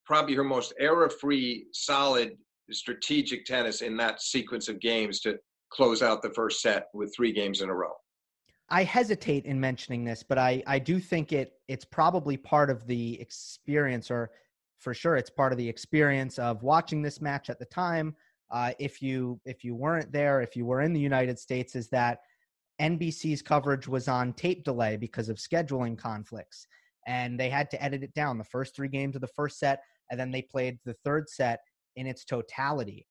probably 0.09 0.35
her 0.35 0.43
most 0.43 0.73
error-free, 0.81 1.67
solid, 1.73 2.37
strategic 2.71 3.45
tennis 3.45 3.83
in 3.83 3.97
that 3.99 4.23
sequence 4.23 4.69
of 4.69 4.81
games 4.81 5.21
to 5.21 5.39
close 5.71 6.03
out 6.03 6.23
the 6.23 6.31
first 6.31 6.63
set 6.63 6.87
with 6.95 7.15
three 7.15 7.31
games 7.31 7.61
in 7.61 7.69
a 7.69 7.75
row. 7.75 7.93
I 8.71 8.85
hesitate 8.85 9.45
in 9.45 9.61
mentioning 9.61 10.05
this, 10.05 10.23
but 10.23 10.39
I, 10.39 10.63
I 10.67 10.79
do 10.79 10.99
think 10.99 11.33
it 11.33 11.53
it's 11.69 11.85
probably 11.85 12.37
part 12.37 12.71
of 12.71 12.87
the 12.87 13.21
experience, 13.21 14.11
or 14.11 14.31
for 14.79 14.95
sure 14.95 15.17
it's 15.17 15.31
part 15.31 15.53
of 15.53 15.59
the 15.59 15.69
experience 15.69 16.39
of 16.39 16.63
watching 16.63 17.03
this 17.03 17.21
match 17.21 17.51
at 17.51 17.59
the 17.59 17.65
time. 17.67 18.15
Uh, 18.51 18.73
if 18.79 19.03
you 19.03 19.39
if 19.45 19.63
you 19.63 19.75
weren't 19.75 20.11
there, 20.11 20.41
if 20.41 20.57
you 20.57 20.65
were 20.65 20.81
in 20.81 20.93
the 20.93 21.01
United 21.01 21.39
States, 21.39 21.77
is 21.77 21.89
that 21.91 22.21
NBC's 22.81 23.43
coverage 23.43 23.89
was 23.89 24.09
on 24.09 24.33
tape 24.35 24.65
delay 24.65 24.97
because 24.97 25.29
of 25.29 25.37
scheduling 25.37 25.97
conflicts, 25.97 26.67
and 27.07 27.41
they 27.41 27.49
had 27.49 27.71
to 27.71 27.83
edit 27.83 28.03
it 28.03 28.15
down. 28.15 28.37
The 28.37 28.45
first 28.45 28.77
three 28.77 28.89
games 28.89 29.15
of 29.15 29.23
the 29.23 29.29
first 29.29 29.59
set, 29.59 29.81
and 30.11 30.19
then 30.19 30.31
they 30.31 30.43
played 30.43 30.79
the 30.85 30.95
third 31.05 31.29
set 31.29 31.61
in 31.97 32.07
its 32.07 32.25
totality. 32.25 33.07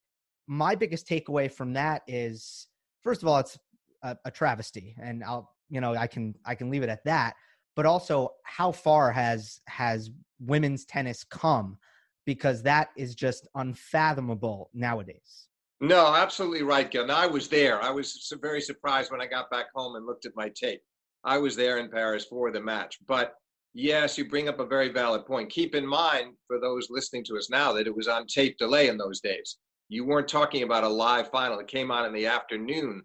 My 0.46 0.74
biggest 0.74 1.06
takeaway 1.06 1.50
from 1.52 1.72
that 1.74 2.02
is, 2.06 2.68
first 3.02 3.22
of 3.22 3.28
all, 3.28 3.38
it's 3.38 3.58
a, 4.02 4.16
a 4.24 4.30
travesty, 4.30 4.96
and 5.00 5.22
I'll 5.24 5.52
you 5.68 5.80
know 5.80 5.94
I 5.94 6.06
can 6.06 6.34
I 6.44 6.54
can 6.54 6.70
leave 6.70 6.82
it 6.82 6.88
at 6.88 7.04
that. 7.04 7.34
But 7.76 7.86
also, 7.86 8.30
how 8.44 8.72
far 8.72 9.12
has 9.12 9.60
has 9.68 10.10
women's 10.40 10.84
tennis 10.84 11.24
come? 11.24 11.78
Because 12.26 12.62
that 12.62 12.88
is 12.96 13.14
just 13.14 13.48
unfathomable 13.54 14.70
nowadays. 14.74 15.48
No, 15.80 16.12
absolutely 16.14 16.62
right, 16.62 16.90
Gil. 16.90 17.06
Now 17.06 17.16
I 17.16 17.26
was 17.26 17.48
there. 17.48 17.82
I 17.82 17.90
was 17.90 18.32
very 18.42 18.60
surprised 18.60 19.10
when 19.10 19.20
I 19.20 19.26
got 19.26 19.48
back 19.50 19.66
home 19.74 19.94
and 19.96 20.04
looked 20.04 20.26
at 20.26 20.32
my 20.34 20.50
tape. 20.54 20.82
I 21.24 21.38
was 21.38 21.56
there 21.56 21.78
in 21.78 21.88
Paris 21.90 22.24
for 22.24 22.50
the 22.50 22.60
match, 22.60 22.98
but 23.06 23.34
yes, 23.78 24.18
you 24.18 24.28
bring 24.28 24.48
up 24.48 24.58
a 24.58 24.66
very 24.66 24.88
valid 24.88 25.24
point. 25.24 25.50
Keep 25.50 25.74
in 25.74 25.86
mind, 25.86 26.34
for 26.46 26.58
those 26.58 26.88
listening 26.90 27.24
to 27.24 27.36
us 27.36 27.48
now, 27.48 27.72
that 27.72 27.86
it 27.86 27.94
was 27.94 28.08
on 28.08 28.26
tape 28.26 28.58
delay 28.58 28.88
in 28.88 28.98
those 28.98 29.20
days. 29.20 29.58
You 29.88 30.04
weren't 30.04 30.28
talking 30.28 30.64
about 30.64 30.84
a 30.84 30.88
live 30.88 31.30
final. 31.30 31.58
It 31.60 31.68
came 31.68 31.90
on 31.90 32.04
in 32.04 32.12
the 32.12 32.26
afternoon, 32.26 33.02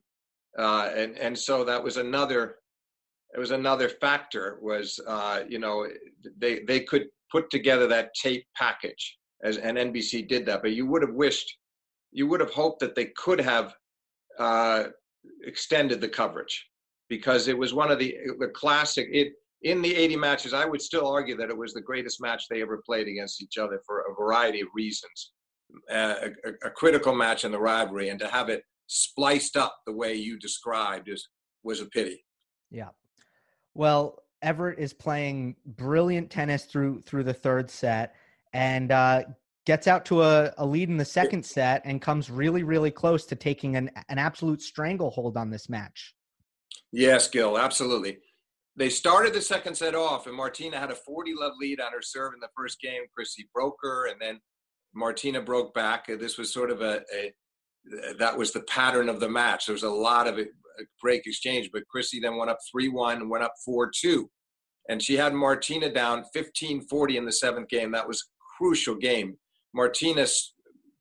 uh, 0.58 0.90
and 0.96 1.18
and 1.18 1.38
so 1.38 1.64
that 1.64 1.82
was 1.82 1.98
another. 1.98 2.56
It 3.36 3.40
was 3.40 3.52
another 3.52 3.88
factor. 3.88 4.58
Was 4.62 5.00
uh, 5.08 5.42
you 5.48 5.60
know 5.60 5.88
they 6.38 6.60
they 6.60 6.82
could 6.82 7.08
put 7.32 7.50
together 7.50 7.88
that 7.88 8.14
tape 8.16 8.46
package 8.56 9.18
as 9.44 9.58
and 9.58 9.78
NBC 9.78 10.28
did 10.28 10.46
that, 10.48 10.62
but 10.62 10.72
you 10.72 10.86
would 10.88 11.02
have 11.02 11.14
wished, 11.14 11.58
you 12.12 12.28
would 12.28 12.40
have 12.40 12.52
hoped 12.52 12.80
that 12.80 12.96
they 12.96 13.06
could 13.18 13.40
have 13.40 13.76
uh, 14.40 14.86
extended 15.46 16.02
the 16.02 16.10
coverage 16.10 16.66
because 17.10 17.48
it 17.48 17.58
was 17.58 17.74
one 17.74 17.92
of 17.92 18.00
the 18.00 18.18
the 18.40 18.48
classic. 18.48 19.08
It 19.12 19.34
in 19.64 19.82
the 19.82 19.96
80 19.96 20.18
matches, 20.18 20.54
I 20.54 20.66
would 20.66 20.82
still 20.82 21.08
argue 21.08 21.38
that 21.38 21.50
it 21.50 21.58
was 21.58 21.74
the 21.74 21.82
greatest 21.82 22.22
match 22.22 22.48
they 22.50 22.62
ever 22.62 22.82
played 22.86 23.08
against 23.08 23.42
each 23.42 23.58
other 23.58 23.82
for 23.86 24.02
a 24.02 24.14
variety 24.14 24.62
of 24.62 24.68
reasons. 24.76 25.32
Uh, 25.92 26.30
a, 26.46 26.68
a, 26.68 26.70
critical 26.70 27.16
match 27.16 27.46
in 27.46 27.52
the 27.52 27.60
rivalry, 27.60 28.10
and 28.10 28.20
to 28.20 28.28
have 28.28 28.48
it 28.48 28.64
spliced 28.86 29.58
up 29.58 29.76
the 29.88 29.92
way 29.92 30.14
you 30.14 30.38
described 30.38 31.10
is 31.10 31.30
was 31.64 31.82
a 31.82 31.86
pity. 31.88 32.24
Yeah. 32.70 32.90
Well, 33.74 34.20
Evert 34.44 34.78
is 34.78 34.94
playing 34.94 35.56
brilliant 35.66 36.30
tennis 36.30 36.66
through 36.66 37.02
through 37.08 37.24
the 37.24 37.34
third 37.34 37.72
set, 37.72 38.14
and 38.54 38.92
uh, 38.92 39.24
gets 39.66 39.88
out 39.88 40.06
to 40.06 40.22
a, 40.22 40.54
a 40.60 40.66
lead 40.66 40.90
in 40.90 40.98
the 40.98 41.06
second 41.06 41.44
set, 41.44 41.82
and 41.86 42.00
comes 42.00 42.30
really, 42.30 42.62
really 42.62 42.92
close 42.92 43.26
to 43.26 43.36
taking 43.36 43.76
an 43.76 43.90
an 44.10 44.20
absolute 44.20 44.62
stranglehold 44.62 45.38
on 45.38 45.50
this 45.50 45.70
match. 45.70 46.14
Yes, 46.92 47.28
Gil, 47.28 47.58
absolutely 47.58 48.20
they 48.76 48.90
started 48.90 49.34
the 49.34 49.42
second 49.42 49.76
set 49.76 49.94
off, 49.94 50.26
and 50.26 50.36
Martina 50.36 50.80
had 50.80 50.92
a 50.92 50.96
40 50.96 51.34
love 51.36 51.54
lead 51.60 51.80
on 51.80 51.92
her 51.92 52.02
serve 52.02 52.34
in 52.34 52.40
the 52.40 52.50
first 52.58 52.80
game. 52.82 53.02
Chrissy 53.16 53.48
broke 53.54 53.78
her, 53.82 54.08
and 54.08 54.20
then 54.20 54.40
Martina 54.96 55.42
broke 55.42 55.74
back. 55.74 56.08
This 56.08 56.38
was 56.38 56.54
sort 56.54 56.72
of 56.72 56.82
a, 56.82 57.02
a 57.14 57.34
that 58.18 58.38
was 58.38 58.52
the 58.52 58.62
pattern 58.62 59.10
of 59.10 59.20
the 59.20 59.30
match. 59.30 59.66
There 59.66 59.74
was 59.74 59.84
a 59.84 59.90
lot 59.90 60.28
of 60.28 60.40
break 61.02 61.28
exchange, 61.28 61.70
but 61.72 61.88
Chrissy 61.88 62.20
then 62.20 62.38
went 62.38 62.50
up 62.50 62.60
3 62.72 62.90
1 62.90 63.18
and 63.18 63.30
went 63.30 63.44
up 63.44 63.54
4 63.64 63.92
2. 63.94 64.30
And 64.90 65.02
she 65.02 65.16
had 65.16 65.34
Martina 65.34 65.92
down 65.92 66.24
15 66.34 66.88
40 66.88 67.18
in 67.18 67.26
the 67.26 67.32
seventh 67.32 67.70
game. 67.70 67.92
That 67.92 68.08
was 68.08 68.22
a 68.22 68.28
crucial 68.58 68.96
game. 68.96 69.38
Martina 69.74 70.26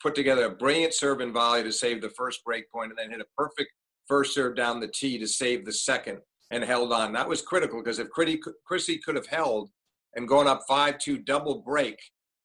put 0.01 0.15
together 0.15 0.45
a 0.45 0.51
brilliant 0.51 0.95
serve 0.95 1.21
and 1.21 1.33
volley 1.33 1.63
to 1.63 1.73
save 1.73 2.03
the 2.03 2.11
first 2.11 2.45
break 2.45 2.71
point 2.71 2.91
and 2.91 2.99
then 2.99 3.11
hit 3.11 3.21
a 3.21 3.27
perfect 3.37 3.71
first 4.09 4.35
serve 4.35 4.57
down 4.57 4.81
the 4.81 4.89
tee 4.89 5.19
to 5.19 5.29
save 5.29 5.65
the 5.65 5.73
second 5.73 6.19
and 6.53 6.63
held 6.63 6.93
on. 6.93 7.13
That 7.13 7.29
was 7.29 7.43
critical 7.43 7.83
because 7.83 7.99
if 7.99 8.09
Chrissy 8.11 8.99
could 8.99 9.17
have 9.17 9.27
held 9.27 9.71
and 10.15 10.29
gone 10.29 10.47
up 10.47 10.61
5 10.69 10.99
2 10.99 11.19
double 11.19 11.63
break, 11.63 11.99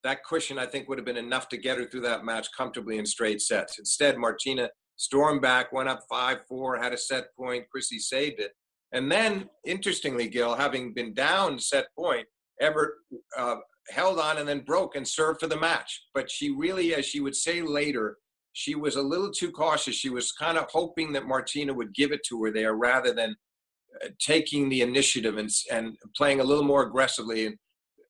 that 0.03 0.23
cushion, 0.23 0.57
I 0.57 0.65
think, 0.65 0.87
would 0.87 0.97
have 0.97 1.05
been 1.05 1.17
enough 1.17 1.49
to 1.49 1.57
get 1.57 1.77
her 1.77 1.85
through 1.85 2.01
that 2.01 2.23
match 2.23 2.47
comfortably 2.55 2.97
in 2.97 3.05
straight 3.05 3.41
sets. 3.41 3.77
Instead, 3.77 4.17
Martina 4.17 4.69
stormed 4.95 5.41
back, 5.41 5.71
went 5.73 5.89
up 5.89 5.99
5 6.09 6.39
4, 6.47 6.77
had 6.77 6.93
a 6.93 6.97
set 6.97 7.25
point. 7.37 7.65
Chrissy 7.69 7.99
saved 7.99 8.39
it. 8.39 8.51
And 8.93 9.11
then, 9.11 9.49
interestingly, 9.65 10.29
Gil, 10.29 10.55
having 10.55 10.93
been 10.93 11.13
down 11.13 11.59
set 11.59 11.87
point, 11.97 12.25
Evert 12.61 12.93
uh, 13.37 13.55
held 13.89 14.19
on 14.19 14.37
and 14.37 14.47
then 14.47 14.61
broke 14.61 14.95
and 14.95 15.05
served 15.05 15.41
for 15.41 15.47
the 15.47 15.59
match. 15.59 16.05
But 16.13 16.31
she 16.31 16.51
really, 16.51 16.95
as 16.95 17.05
she 17.05 17.19
would 17.19 17.35
say 17.35 17.61
later, 17.61 18.17
she 18.53 18.75
was 18.75 18.95
a 18.95 19.01
little 19.01 19.31
too 19.31 19.51
cautious. 19.51 19.95
She 19.95 20.09
was 20.09 20.31
kind 20.31 20.57
of 20.57 20.67
hoping 20.71 21.11
that 21.13 21.27
Martina 21.27 21.73
would 21.73 21.93
give 21.93 22.13
it 22.13 22.21
to 22.29 22.43
her 22.43 22.51
there 22.51 22.73
rather 22.73 23.13
than 23.13 23.35
taking 24.19 24.69
the 24.69 24.81
initiative 24.81 25.37
and, 25.37 25.49
and 25.71 25.97
playing 26.15 26.39
a 26.39 26.43
little 26.43 26.63
more 26.63 26.83
aggressively 26.83 27.57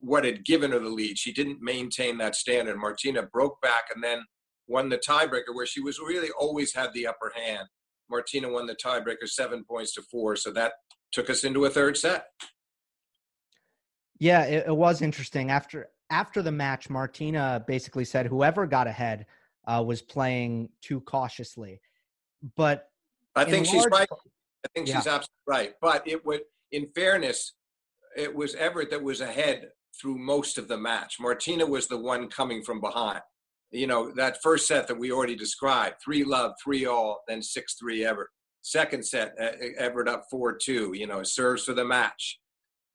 what 0.00 0.24
had 0.24 0.44
given 0.44 0.72
her 0.72 0.78
the 0.78 0.88
lead. 0.88 1.18
She 1.18 1.32
didn't 1.32 1.60
maintain 1.60 2.18
that 2.18 2.36
standard. 2.36 2.76
Martina 2.76 3.24
broke 3.24 3.60
back 3.60 3.84
and 3.94 4.02
then 4.02 4.22
won 4.68 4.88
the 4.88 4.98
tiebreaker 4.98 5.54
where 5.54 5.66
she 5.66 5.80
was 5.80 5.98
really 5.98 6.28
always 6.38 6.74
had 6.74 6.92
the 6.92 7.06
upper 7.06 7.32
hand. 7.34 7.66
Martina 8.10 8.48
won 8.50 8.66
the 8.66 8.76
tiebreaker 8.76 9.26
seven 9.26 9.64
points 9.64 9.94
to 9.94 10.02
four. 10.02 10.36
So 10.36 10.50
that 10.52 10.72
took 11.12 11.30
us 11.30 11.44
into 11.44 11.64
a 11.64 11.70
third 11.70 11.96
set. 11.96 12.26
Yeah, 14.18 14.44
it, 14.44 14.66
it 14.68 14.76
was 14.76 15.02
interesting. 15.02 15.50
After 15.50 15.88
after 16.10 16.42
the 16.42 16.52
match, 16.52 16.88
Martina 16.88 17.62
basically 17.66 18.04
said 18.04 18.26
whoever 18.26 18.66
got 18.66 18.86
ahead 18.86 19.26
uh, 19.66 19.82
was 19.86 20.00
playing 20.02 20.70
too 20.80 21.00
cautiously. 21.02 21.80
But 22.56 22.88
I 23.36 23.44
think 23.44 23.66
she's 23.66 23.86
right. 23.90 24.08
I 24.64 24.68
think 24.74 24.88
yeah. 24.88 24.96
she's 24.96 25.06
absolutely 25.06 25.46
right. 25.46 25.72
But 25.80 26.06
it 26.06 26.24
would, 26.26 26.40
in 26.72 26.88
fairness, 26.94 27.54
it 28.16 28.34
was 28.34 28.54
Evert 28.54 28.90
that 28.90 29.02
was 29.02 29.20
ahead 29.20 29.68
through 30.00 30.18
most 30.18 30.58
of 30.58 30.68
the 30.68 30.76
match. 30.76 31.16
Martina 31.20 31.66
was 31.66 31.86
the 31.86 31.98
one 31.98 32.28
coming 32.28 32.62
from 32.62 32.80
behind. 32.80 33.20
You 33.70 33.86
know, 33.86 34.12
that 34.16 34.42
first 34.42 34.66
set 34.66 34.88
that 34.88 34.98
we 34.98 35.12
already 35.12 35.36
described, 35.36 35.96
three 36.02 36.24
love, 36.24 36.52
three 36.62 36.86
all, 36.86 37.22
then 37.28 37.42
six 37.42 37.74
three 37.74 38.04
Evert. 38.04 38.30
Second 38.62 39.04
set, 39.04 39.34
Evert 39.78 40.08
up 40.08 40.24
four 40.30 40.56
two. 40.56 40.92
You 40.94 41.06
know, 41.06 41.22
serves 41.22 41.64
for 41.64 41.74
the 41.74 41.84
match, 41.84 42.38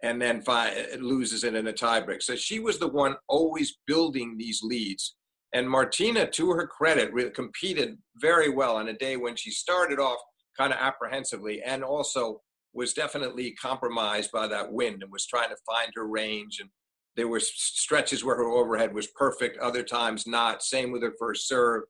and 0.01 0.22
then 0.22 0.41
five, 0.41 1.00
loses 1.00 1.43
it 1.43 1.55
in 1.55 1.67
a 1.67 1.74
tiebreak. 1.74 2.24
So 2.24 2.36
she 2.36 2.60
was 2.60 2.79
the 2.79 2.88
one 2.88 3.15
always 3.27 3.77
building 3.86 4.36
these 4.38 4.62
leads. 4.63 5.15
And 5.53 5.70
Martina, 5.70 6.27
to 6.32 6.50
her 6.51 6.65
credit, 6.65 7.12
competed 7.36 7.98
very 8.17 8.50
well 8.50 8.75
on 8.75 8.88
a 8.88 8.93
day 8.93 9.17
when 9.17 9.36
she 9.36 9.51
started 9.51 10.00
off 10.00 10.17
kind 10.57 10.74
of 10.74 10.79
apprehensively 10.79 11.62
and 11.62 11.83
also 11.83 12.41
was 12.74 12.93
definitely 12.93 13.51
compromised 13.51 14.31
by 14.31 14.48
that 14.48 14.72
wind 14.72 15.03
and 15.03 15.12
was 15.12 15.25
trying 15.25 15.50
to 15.50 15.55
find 15.65 15.91
her 15.95 16.07
range 16.07 16.60
and 16.60 16.69
there 17.15 17.27
were 17.27 17.39
stretches 17.39 18.24
where 18.24 18.36
her 18.36 18.50
overhead 18.50 18.93
was 18.93 19.07
perfect 19.15 19.57
other 19.60 19.83
times 19.83 20.25
not 20.25 20.63
same 20.63 20.91
with 20.91 21.03
her 21.03 21.13
first 21.19 21.48
serve 21.48 21.83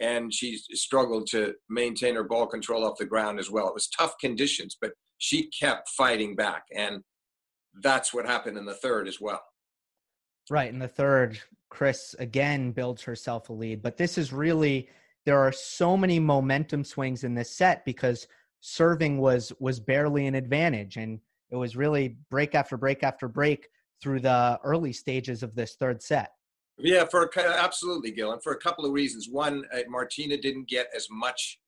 and 0.00 0.32
she 0.32 0.56
struggled 0.72 1.26
to 1.26 1.54
maintain 1.68 2.14
her 2.14 2.22
ball 2.22 2.46
control 2.46 2.84
off 2.84 2.98
the 2.98 3.04
ground 3.04 3.40
as 3.40 3.50
well. 3.50 3.66
It 3.68 3.74
was 3.74 3.88
tough 3.88 4.14
conditions 4.20 4.76
but 4.80 4.92
she 5.18 5.48
kept 5.48 5.88
fighting 5.90 6.36
back 6.36 6.64
and 6.74 7.02
that's 7.82 8.12
what 8.12 8.26
happened 8.26 8.58
in 8.58 8.66
the 8.66 8.74
third 8.74 9.08
as 9.08 9.20
well. 9.20 9.42
Right 10.50 10.72
in 10.72 10.78
the 10.78 10.88
third 10.88 11.38
chris 11.70 12.14
again 12.18 12.72
builds 12.72 13.02
herself 13.02 13.50
a 13.50 13.52
lead 13.52 13.82
but 13.82 13.96
this 13.96 14.16
is 14.16 14.32
really 14.32 14.88
there 15.28 15.38
are 15.38 15.52
so 15.52 15.94
many 15.94 16.18
momentum 16.18 16.82
swings 16.82 17.22
in 17.22 17.34
this 17.34 17.54
set 17.54 17.84
because 17.84 18.26
serving 18.60 19.18
was 19.18 19.52
was 19.60 19.78
barely 19.78 20.26
an 20.26 20.34
advantage 20.34 20.96
and 20.96 21.20
it 21.50 21.56
was 21.56 21.76
really 21.76 22.16
break 22.30 22.54
after 22.54 22.78
break 22.78 23.02
after 23.02 23.28
break 23.28 23.68
through 24.02 24.20
the 24.20 24.58
early 24.64 24.90
stages 24.90 25.42
of 25.42 25.54
this 25.54 25.74
third 25.74 26.02
set. 26.02 26.30
Yeah, 26.78 27.04
for 27.04 27.30
absolutely, 27.38 28.10
Gil, 28.10 28.32
and 28.32 28.42
for 28.42 28.52
a 28.52 28.58
couple 28.58 28.86
of 28.86 28.92
reasons. 28.92 29.28
One, 29.30 29.66
uh, 29.70 29.80
Martina 29.90 30.38
didn't 30.38 30.66
get 30.66 30.86
as 30.96 31.08
much. 31.10 31.58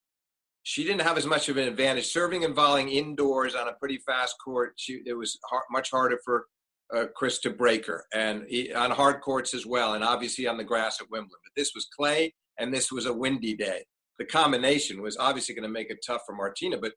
She 0.63 0.83
didn't 0.83 1.03
have 1.03 1.19
as 1.19 1.27
much 1.27 1.51
of 1.51 1.59
an 1.59 1.69
advantage 1.69 2.07
serving 2.07 2.47
and 2.47 2.55
volleying 2.55 2.89
indoors 2.89 3.55
on 3.55 3.69
a 3.69 3.75
pretty 3.75 3.99
fast 3.99 4.37
court. 4.43 4.73
She, 4.77 5.03
it 5.05 5.13
was 5.13 5.39
hard, 5.51 5.65
much 5.71 5.91
harder 5.91 6.19
for 6.25 6.47
uh, 6.97 7.05
Chris 7.15 7.41
to 7.41 7.51
break 7.51 7.85
her, 7.87 8.07
and 8.15 8.45
he, 8.49 8.73
on 8.73 8.91
hard 8.91 9.21
courts 9.21 9.53
as 9.53 9.67
well, 9.67 9.93
and 9.93 10.03
obviously 10.03 10.47
on 10.47 10.57
the 10.57 10.65
grass 10.65 10.99
at 11.03 11.11
Wimbledon. 11.11 11.37
But 11.45 11.61
this 11.61 11.73
was 11.75 11.87
clay, 11.95 12.33
and 12.61 12.73
this 12.73 12.93
was 12.93 13.07
a 13.07 13.13
windy 13.13 13.57
day. 13.57 13.83
The 14.19 14.27
combination 14.27 15.03
was 15.03 15.17
obviously 15.17 15.55
going 15.55 15.65
to 15.65 15.69
make 15.69 15.91
it 15.91 16.05
tough 16.07 16.23
for 16.27 16.35
Martina, 16.35 16.79
but 16.79 16.93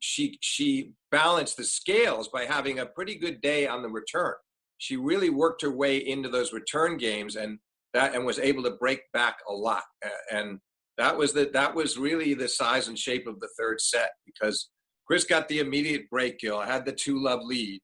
she 0.00 0.38
she 0.40 0.92
balanced 1.10 1.56
the 1.56 1.64
scales 1.64 2.28
by 2.28 2.44
having 2.44 2.80
a 2.80 2.86
pretty 2.86 3.14
good 3.14 3.40
day 3.40 3.68
on 3.68 3.82
the 3.82 3.88
return. 3.88 4.34
She 4.78 4.96
really 4.96 5.30
worked 5.30 5.62
her 5.62 5.70
way 5.70 5.98
into 5.98 6.28
those 6.28 6.52
return 6.52 6.96
games 6.96 7.36
and 7.36 7.58
that 7.94 8.14
and 8.14 8.24
was 8.24 8.38
able 8.38 8.62
to 8.64 8.72
break 8.72 9.00
back 9.12 9.36
a 9.48 9.52
lot. 9.52 9.84
And 10.32 10.58
that 10.98 11.16
was 11.16 11.32
the 11.32 11.50
that 11.52 11.74
was 11.74 11.98
really 11.98 12.34
the 12.34 12.48
size 12.48 12.88
and 12.88 12.98
shape 12.98 13.26
of 13.26 13.38
the 13.40 13.48
third 13.58 13.80
set 13.80 14.10
because 14.26 14.70
Chris 15.06 15.24
got 15.24 15.48
the 15.48 15.60
immediate 15.60 16.08
break, 16.10 16.38
Gil, 16.40 16.60
had 16.60 16.84
the 16.84 16.92
two 16.92 17.22
love 17.22 17.40
lead. 17.44 17.80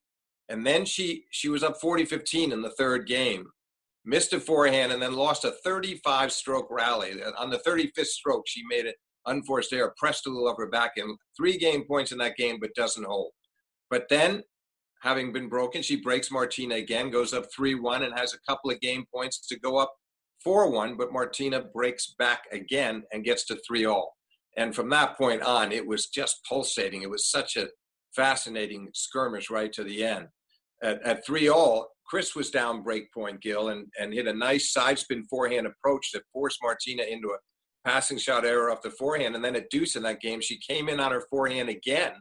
And 0.48 0.66
then 0.66 0.84
she 0.84 1.24
she 1.30 1.48
was 1.48 1.62
up 1.62 1.80
40-15 1.80 2.52
in 2.52 2.62
the 2.62 2.70
third 2.70 3.06
game 3.06 3.46
missed 4.08 4.32
a 4.32 4.40
forehand, 4.40 4.90
and 4.90 5.02
then 5.02 5.12
lost 5.12 5.44
a 5.44 5.52
35 5.62 6.32
stroke 6.32 6.68
rally. 6.70 7.12
On 7.38 7.50
the 7.50 7.58
35th 7.58 8.06
stroke, 8.06 8.44
she 8.48 8.62
made 8.68 8.86
an 8.86 8.94
unforced 9.26 9.72
error, 9.72 9.94
pressed 9.98 10.26
a 10.26 10.30
little 10.30 10.48
upper 10.48 10.66
back 10.66 10.92
in 10.96 11.16
three 11.36 11.58
game 11.58 11.84
points 11.84 12.10
in 12.10 12.18
that 12.18 12.36
game, 12.36 12.58
but 12.58 12.74
doesn't 12.74 13.06
hold. 13.06 13.32
But 13.90 14.08
then, 14.08 14.42
having 15.02 15.32
been 15.32 15.48
broken, 15.48 15.82
she 15.82 15.96
breaks 15.96 16.30
Martina 16.30 16.76
again, 16.76 17.10
goes 17.10 17.34
up 17.34 17.46
3 17.54 17.74
1, 17.74 18.02
and 18.02 18.18
has 18.18 18.32
a 18.32 18.50
couple 18.50 18.70
of 18.70 18.80
game 18.80 19.04
points 19.14 19.46
to 19.46 19.58
go 19.60 19.76
up 19.76 19.92
4 20.42 20.70
1. 20.70 20.96
But 20.96 21.12
Martina 21.12 21.62
breaks 21.62 22.14
back 22.18 22.44
again 22.50 23.02
and 23.12 23.24
gets 23.24 23.44
to 23.46 23.60
3 23.66 23.84
all. 23.84 24.14
And 24.56 24.74
from 24.74 24.88
that 24.90 25.18
point 25.18 25.42
on, 25.42 25.70
it 25.70 25.86
was 25.86 26.06
just 26.06 26.40
pulsating. 26.48 27.02
It 27.02 27.10
was 27.10 27.30
such 27.30 27.56
a 27.56 27.68
fascinating 28.16 28.88
skirmish 28.94 29.50
right 29.50 29.72
to 29.74 29.84
the 29.84 30.02
end. 30.02 30.28
At, 30.82 31.02
at 31.02 31.26
three 31.26 31.48
all, 31.48 31.88
Chris 32.06 32.34
was 32.34 32.50
down 32.50 32.82
break 32.82 33.12
point, 33.12 33.40
Gil, 33.40 33.68
and, 33.68 33.86
and 33.98 34.14
hit 34.14 34.26
a 34.26 34.32
nice 34.32 34.72
side 34.72 34.98
spin 34.98 35.24
forehand 35.24 35.66
approach 35.66 36.10
that 36.12 36.22
forced 36.32 36.58
Martina 36.62 37.02
into 37.02 37.28
a 37.28 37.88
passing 37.88 38.18
shot 38.18 38.44
error 38.44 38.70
off 38.70 38.82
the 38.82 38.90
forehand. 38.90 39.34
And 39.34 39.44
then 39.44 39.56
at 39.56 39.70
deuce 39.70 39.96
in 39.96 40.02
that 40.04 40.20
game, 40.20 40.40
she 40.40 40.58
came 40.58 40.88
in 40.88 41.00
on 41.00 41.12
her 41.12 41.24
forehand 41.30 41.68
again, 41.68 42.12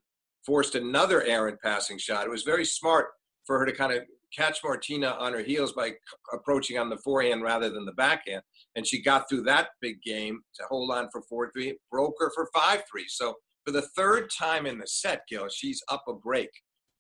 forced 0.46 0.76
another 0.76 1.24
errant 1.24 1.60
passing 1.64 1.98
shot. 1.98 2.26
It 2.26 2.30
was 2.30 2.44
very 2.44 2.66
smart 2.66 3.08
for 3.46 3.58
her 3.60 3.66
to 3.66 3.72
kind 3.72 3.94
of 3.94 4.04
catch 4.36 4.60
Martina 4.64 5.16
on 5.20 5.34
her 5.34 5.42
heels 5.42 5.72
by 5.72 5.94
approaching 6.34 6.78
on 6.78 6.90
the 6.90 6.98
forehand 6.98 7.42
rather 7.42 7.70
than 7.70 7.86
the 7.86 7.94
backhand. 7.94 8.42
And 8.76 8.86
she 8.86 9.02
got 9.02 9.30
through 9.30 9.44
that 9.44 9.70
big 9.82 10.02
game 10.02 10.42
to 10.56 10.66
hold 10.70 10.92
on 10.92 11.08
for 11.12 11.22
4 11.30 11.52
3, 11.54 11.78
broke 11.92 12.16
her 12.20 12.32
for 12.36 12.50
5 12.54 12.84
3. 12.90 13.06
So 13.08 13.36
for 13.66 13.72
the 13.72 13.88
third 13.96 14.30
time 14.38 14.66
in 14.66 14.78
the 14.78 14.88
set, 14.88 15.22
Gil, 15.30 15.48
she's 15.50 15.82
up 15.90 16.04
a 16.08 16.14
break. 16.14 16.50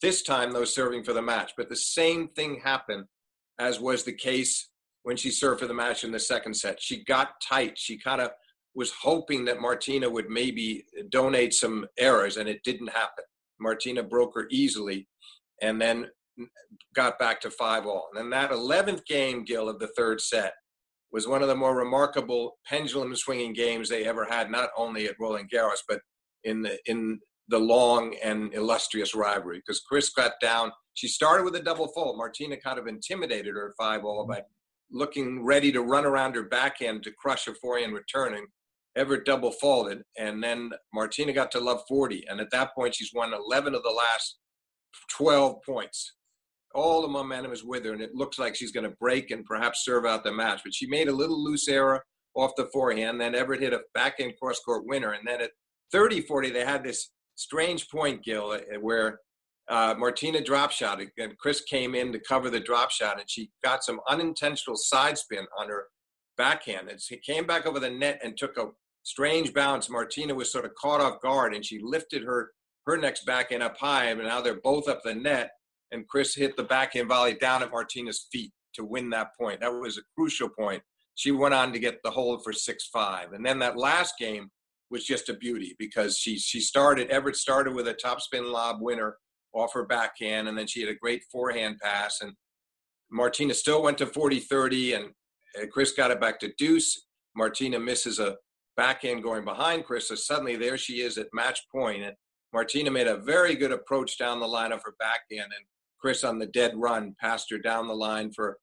This 0.01 0.21
time, 0.21 0.51
though, 0.51 0.65
serving 0.65 1.03
for 1.03 1.13
the 1.13 1.21
match. 1.21 1.53
But 1.57 1.69
the 1.69 1.75
same 1.75 2.29
thing 2.29 2.61
happened 2.63 3.05
as 3.59 3.79
was 3.79 4.03
the 4.03 4.13
case 4.13 4.69
when 5.03 5.17
she 5.17 5.31
served 5.31 5.61
for 5.61 5.67
the 5.67 5.73
match 5.73 6.03
in 6.03 6.11
the 6.11 6.19
second 6.19 6.53
set. 6.53 6.81
She 6.81 7.03
got 7.05 7.41
tight. 7.41 7.77
She 7.77 7.97
kind 7.97 8.21
of 8.21 8.31
was 8.75 8.91
hoping 9.01 9.45
that 9.45 9.61
Martina 9.61 10.09
would 10.09 10.29
maybe 10.29 10.85
donate 11.09 11.53
some 11.53 11.87
errors, 11.97 12.37
and 12.37 12.47
it 12.47 12.61
didn't 12.63 12.89
happen. 12.89 13.23
Martina 13.59 14.03
broke 14.03 14.35
her 14.35 14.47
easily 14.51 15.07
and 15.61 15.81
then 15.81 16.07
got 16.93 17.17
back 17.17 17.41
to 17.41 17.49
five 17.49 17.85
all. 17.85 18.09
And 18.13 18.19
then 18.19 18.29
that 18.29 18.51
11th 18.51 19.05
game, 19.05 19.43
Gil, 19.43 19.69
of 19.69 19.79
the 19.79 19.87
third 19.97 20.21
set 20.21 20.53
was 21.11 21.27
one 21.27 21.41
of 21.41 21.47
the 21.47 21.55
more 21.55 21.75
remarkable 21.75 22.57
pendulum 22.67 23.15
swinging 23.15 23.53
games 23.53 23.89
they 23.89 24.05
ever 24.05 24.25
had, 24.25 24.51
not 24.51 24.69
only 24.77 25.07
at 25.07 25.15
Roland 25.19 25.49
Garros, 25.51 25.81
but 25.87 26.01
in 26.43 26.61
the, 26.61 26.77
in 26.85 27.19
the 27.49 27.59
long 27.59 28.15
and 28.23 28.53
illustrious 28.53 29.15
rivalry 29.15 29.59
because 29.65 29.81
Chris 29.81 30.09
got 30.09 30.33
down. 30.41 30.71
She 30.93 31.07
started 31.07 31.43
with 31.43 31.55
a 31.55 31.61
double 31.61 31.87
fault. 31.89 32.17
Martina 32.17 32.57
kind 32.57 32.79
of 32.79 32.87
intimidated 32.87 33.55
her 33.55 33.73
five 33.77 34.03
all 34.03 34.25
by 34.27 34.41
looking 34.91 35.43
ready 35.43 35.71
to 35.71 35.81
run 35.81 36.05
around 36.05 36.35
her 36.35 36.43
backhand 36.43 37.03
to 37.03 37.11
crush 37.11 37.47
a 37.47 37.53
forehand 37.55 37.93
returning. 37.93 38.45
Evert 38.95 39.25
double 39.25 39.51
faulted, 39.51 40.01
and 40.17 40.43
then 40.43 40.71
Martina 40.91 41.31
got 41.31 41.51
to 41.51 41.59
love 41.59 41.81
40. 41.87 42.25
And 42.29 42.41
at 42.41 42.49
that 42.51 42.73
point, 42.73 42.95
she's 42.95 43.11
won 43.13 43.31
11 43.31 43.75
of 43.75 43.83
the 43.83 43.89
last 43.91 44.37
12 45.15 45.57
points. 45.63 46.15
All 46.73 47.03
the 47.03 47.07
momentum 47.07 47.51
is 47.51 47.63
with 47.63 47.85
her, 47.85 47.93
and 47.93 48.01
it 48.01 48.15
looks 48.15 48.39
like 48.39 48.55
she's 48.55 48.71
going 48.71 48.89
to 48.89 48.95
break 48.99 49.29
and 49.29 49.45
perhaps 49.45 49.85
serve 49.85 50.05
out 50.05 50.23
the 50.23 50.31
match. 50.31 50.61
But 50.63 50.73
she 50.73 50.87
made 50.87 51.09
a 51.09 51.13
little 51.13 51.41
loose 51.41 51.67
error 51.67 52.03
off 52.35 52.55
the 52.57 52.69
forehand. 52.73 53.21
Then 53.21 53.35
Evert 53.35 53.59
hit 53.59 53.73
a 53.73 53.81
backhand 53.93 54.33
cross 54.41 54.59
court 54.59 54.83
winner. 54.87 55.11
And 55.11 55.27
then 55.27 55.41
at 55.41 55.51
30 55.91 56.21
40, 56.21 56.49
they 56.49 56.65
had 56.65 56.83
this 56.83 57.11
strange 57.37 57.89
point, 57.89 58.23
Gil, 58.23 58.51
uh, 58.51 58.79
where 58.81 59.19
uh, 59.69 59.95
Martina 59.97 60.41
drop 60.41 60.71
shot 60.71 61.01
and 61.17 61.37
Chris 61.37 61.61
came 61.61 61.95
in 61.95 62.11
to 62.11 62.19
cover 62.19 62.49
the 62.49 62.59
drop 62.59 62.91
shot, 62.91 63.19
and 63.19 63.29
she 63.29 63.51
got 63.63 63.83
some 63.83 63.99
unintentional 64.09 64.75
side 64.75 65.17
spin 65.17 65.45
on 65.57 65.69
her 65.69 65.85
backhand. 66.37 66.89
And 66.89 67.01
she 67.01 67.17
came 67.17 67.45
back 67.45 67.65
over 67.65 67.79
the 67.79 67.89
net 67.89 68.19
and 68.23 68.37
took 68.37 68.57
a 68.57 68.67
strange 69.03 69.53
bounce. 69.53 69.89
Martina 69.89 70.35
was 70.35 70.51
sort 70.51 70.65
of 70.65 70.75
caught 70.75 71.01
off 71.01 71.21
guard, 71.21 71.53
and 71.53 71.65
she 71.65 71.79
lifted 71.81 72.23
her 72.23 72.51
her 72.85 72.97
next 72.97 73.25
backhand 73.25 73.61
up 73.61 73.77
high, 73.77 74.05
and 74.05 74.23
now 74.23 74.39
they're 74.39 74.61
both 74.61 74.87
up 74.87 75.01
the 75.03 75.13
net. 75.13 75.51
And 75.91 76.07
Chris 76.07 76.35
hit 76.35 76.55
the 76.55 76.63
backhand 76.63 77.09
volley 77.09 77.33
down 77.33 77.61
at 77.63 77.71
Martina's 77.71 78.27
feet 78.31 78.51
to 78.75 78.85
win 78.85 79.09
that 79.09 79.29
point. 79.39 79.59
That 79.59 79.73
was 79.73 79.97
a 79.97 80.01
crucial 80.17 80.49
point. 80.49 80.81
She 81.15 81.31
went 81.31 81.53
on 81.53 81.73
to 81.73 81.79
get 81.79 82.01
the 82.03 82.11
hold 82.11 82.43
for 82.43 82.53
six 82.53 82.87
five, 82.87 83.33
and 83.33 83.45
then 83.45 83.59
that 83.59 83.77
last 83.77 84.13
game 84.17 84.49
was 84.89 85.05
just 85.05 85.29
a 85.29 85.33
beauty 85.33 85.75
because 85.77 86.17
she 86.17 86.37
she 86.37 86.59
started 86.59 87.09
Evert 87.09 87.35
started 87.35 87.73
with 87.73 87.87
a 87.87 87.93
topspin 87.93 88.51
lob 88.51 88.77
winner 88.79 89.17
off 89.53 89.73
her 89.73 89.85
backhand, 89.85 90.47
and 90.47 90.57
then 90.57 90.67
she 90.67 90.81
had 90.81 90.89
a 90.89 90.95
great 90.95 91.23
forehand 91.31 91.77
pass, 91.81 92.19
and 92.21 92.33
Martina 93.11 93.53
still 93.53 93.81
went 93.81 93.97
to 93.97 94.05
40-30, 94.05 94.95
and 94.95 95.71
Chris 95.71 95.93
got 95.93 96.11
it 96.11 96.19
back 96.19 96.39
to 96.39 96.53
deuce. 96.57 97.05
Martina 97.35 97.79
misses 97.79 98.19
a 98.19 98.35
backhand 98.75 99.23
going 99.23 99.45
behind 99.45 99.85
Chris, 99.85 100.09
so 100.09 100.15
suddenly 100.15 100.55
there 100.55 100.77
she 100.77 101.01
is 101.01 101.17
at 101.17 101.27
match 101.33 101.61
point. 101.73 102.03
and 102.03 102.13
Martina 102.53 102.91
made 102.91 103.07
a 103.07 103.17
very 103.17 103.55
good 103.55 103.71
approach 103.71 104.17
down 104.17 104.39
the 104.39 104.47
line 104.47 104.71
of 104.71 104.81
her 104.83 104.95
backhand, 104.99 105.51
and 105.55 105.65
Chris 105.99 106.23
on 106.23 106.39
the 106.39 106.47
dead 106.47 106.73
run 106.75 107.15
passed 107.19 107.49
her 107.49 107.57
down 107.57 107.87
the 107.87 107.95
line 107.95 108.31
for 108.31 108.57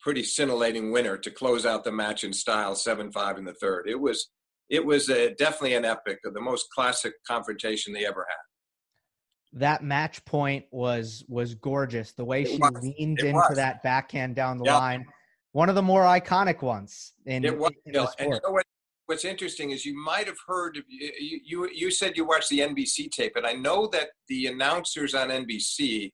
pretty 0.00 0.22
scintillating 0.22 0.90
winner 0.92 1.18
to 1.18 1.30
close 1.30 1.66
out 1.66 1.84
the 1.84 1.92
match 1.92 2.24
in 2.24 2.32
style, 2.32 2.74
7-5 2.74 3.38
in 3.38 3.44
the 3.44 3.54
third. 3.54 3.86
It 3.88 4.00
was 4.00 4.30
it 4.70 4.84
was 4.84 5.08
a, 5.10 5.34
definitely 5.34 5.74
an 5.74 5.84
epic, 5.84 6.20
the 6.22 6.40
most 6.40 6.66
classic 6.74 7.12
confrontation 7.26 7.92
they 7.92 8.06
ever 8.06 8.26
had. 8.28 9.58
That 9.58 9.82
match 9.82 10.24
point 10.24 10.64
was 10.70 11.24
was 11.26 11.56
gorgeous. 11.56 12.12
The 12.12 12.24
way 12.24 12.42
it 12.42 12.48
she 12.50 12.58
was. 12.58 12.72
leaned 12.80 13.18
it 13.18 13.26
into 13.26 13.40
was. 13.48 13.56
that 13.56 13.82
backhand 13.82 14.36
down 14.36 14.58
the 14.58 14.66
yep. 14.66 14.78
line, 14.78 15.04
one 15.50 15.68
of 15.68 15.74
the 15.74 15.82
more 15.82 16.04
iconic 16.04 16.62
ones 16.62 17.14
in, 17.26 17.44
it 17.44 17.58
was, 17.58 17.72
in, 17.84 17.96
in 17.96 18.00
the 18.00 18.06
sport. 18.06 18.14
And 18.20 18.28
you 18.34 18.40
know 18.46 18.52
what, 18.52 18.64
what's 19.06 19.24
interesting 19.24 19.72
is 19.72 19.84
you 19.84 20.00
might 20.00 20.28
have 20.28 20.36
heard 20.46 20.78
you, 20.86 21.40
you 21.44 21.68
you 21.74 21.90
said 21.90 22.16
you 22.16 22.24
watched 22.24 22.48
the 22.48 22.60
NBC 22.60 23.10
tape, 23.10 23.32
and 23.34 23.44
I 23.44 23.54
know 23.54 23.88
that 23.88 24.10
the 24.28 24.46
announcers 24.46 25.14
on 25.14 25.30
NBC 25.30 26.12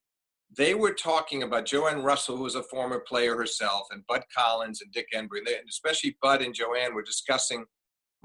they 0.57 0.75
were 0.75 0.95
talking 0.95 1.43
about 1.43 1.67
Joanne 1.67 2.03
Russell, 2.03 2.37
who 2.37 2.45
was 2.45 2.55
a 2.55 2.63
former 2.63 3.01
player 3.01 3.37
herself, 3.37 3.89
and 3.91 4.07
Bud 4.07 4.23
Collins 4.35 4.81
and 4.81 4.93
Dick 4.93 5.09
Enberg. 5.15 5.45
They, 5.45 5.57
especially 5.69 6.17
Bud 6.23 6.41
and 6.41 6.55
Joanne 6.55 6.95
were 6.95 7.03
discussing 7.03 7.65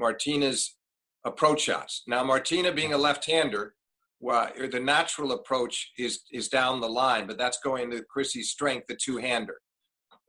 Martina's 0.02 0.76
approach 1.24 1.62
shots. 1.62 2.04
Now, 2.08 2.24
Martina 2.24 2.72
being 2.72 2.94
a 2.94 2.98
left-hander, 2.98 3.76
well, 4.20 4.50
the 4.72 4.80
natural 4.80 5.32
approach 5.32 5.92
is 5.98 6.24
is 6.32 6.48
down 6.48 6.82
the 6.82 6.90
line, 6.90 7.26
but 7.28 7.38
that's 7.38 7.60
going 7.64 7.90
to 7.92 8.04
Chrissy's 8.14 8.52
strength, 8.52 8.88
the 8.88 8.96
two-hander. 8.96 9.58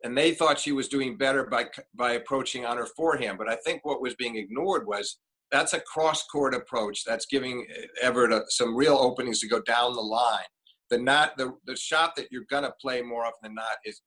And 0.05 0.17
they 0.17 0.33
thought 0.33 0.59
she 0.59 0.73
was 0.73 0.89
doing 0.89 1.17
better 1.17 1.45
by 1.45 1.67
by 1.95 2.13
approaching 2.13 2.65
on 2.65 2.77
her 2.77 2.89
forehand. 2.97 3.39
But 3.39 3.51
I 3.51 3.57
think 3.65 3.85
what 3.85 4.01
was 4.01 4.15
being 4.15 4.37
ignored 4.37 4.87
was 4.87 5.19
that's 5.51 5.75
a 5.75 5.81
cross-court 5.81 6.55
approach. 6.55 7.05
That's 7.05 7.27
giving 7.27 7.67
uh, 7.71 8.07
Evert 8.07 8.33
a, 8.33 8.43
some 8.49 8.75
real 8.75 8.97
openings 8.97 9.41
to 9.41 9.49
go 9.49 9.61
down 9.61 9.95
the 9.95 10.01
line. 10.01 10.51
The 10.91 10.99
not 10.99 11.37
the 11.37 11.55
the 11.67 11.77
shot 11.77 12.17
that 12.17 12.29
you're 12.31 12.51
gonna 12.51 12.73
play 12.81 13.03
more 13.03 13.25
often 13.27 13.43
than 13.43 13.55
not 13.55 13.77
is 13.85 14.01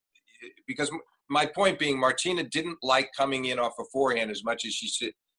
because 0.67 0.89
my 1.29 1.45
point 1.45 1.79
being 1.79 1.99
Martina 1.99 2.43
didn't 2.43 2.77
like 2.81 3.09
coming 3.17 3.45
in 3.45 3.59
off 3.59 3.73
a 3.79 3.83
forehand 3.91 4.31
as 4.31 4.43
much 4.43 4.65
as 4.65 4.73
she 4.73 4.87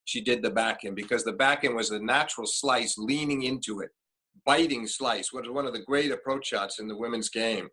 she 0.06 0.22
did 0.22 0.40
the 0.40 0.50
backhand 0.50 0.96
because 0.96 1.24
the 1.24 1.32
backhand 1.32 1.74
was 1.74 1.90
a 1.90 1.98
natural 1.98 2.46
slice 2.46 2.96
leaning 2.96 3.42
into 3.42 3.80
it, 3.80 3.90
biting 4.46 4.86
slice, 4.86 5.32
which 5.32 5.44
is 5.44 5.50
one 5.50 5.66
of 5.66 5.74
the 5.74 5.82
great 5.82 6.12
approach 6.12 6.46
shots 6.46 6.78
in 6.78 6.86
the 6.88 6.96
women's 6.96 7.28
game 7.28 7.68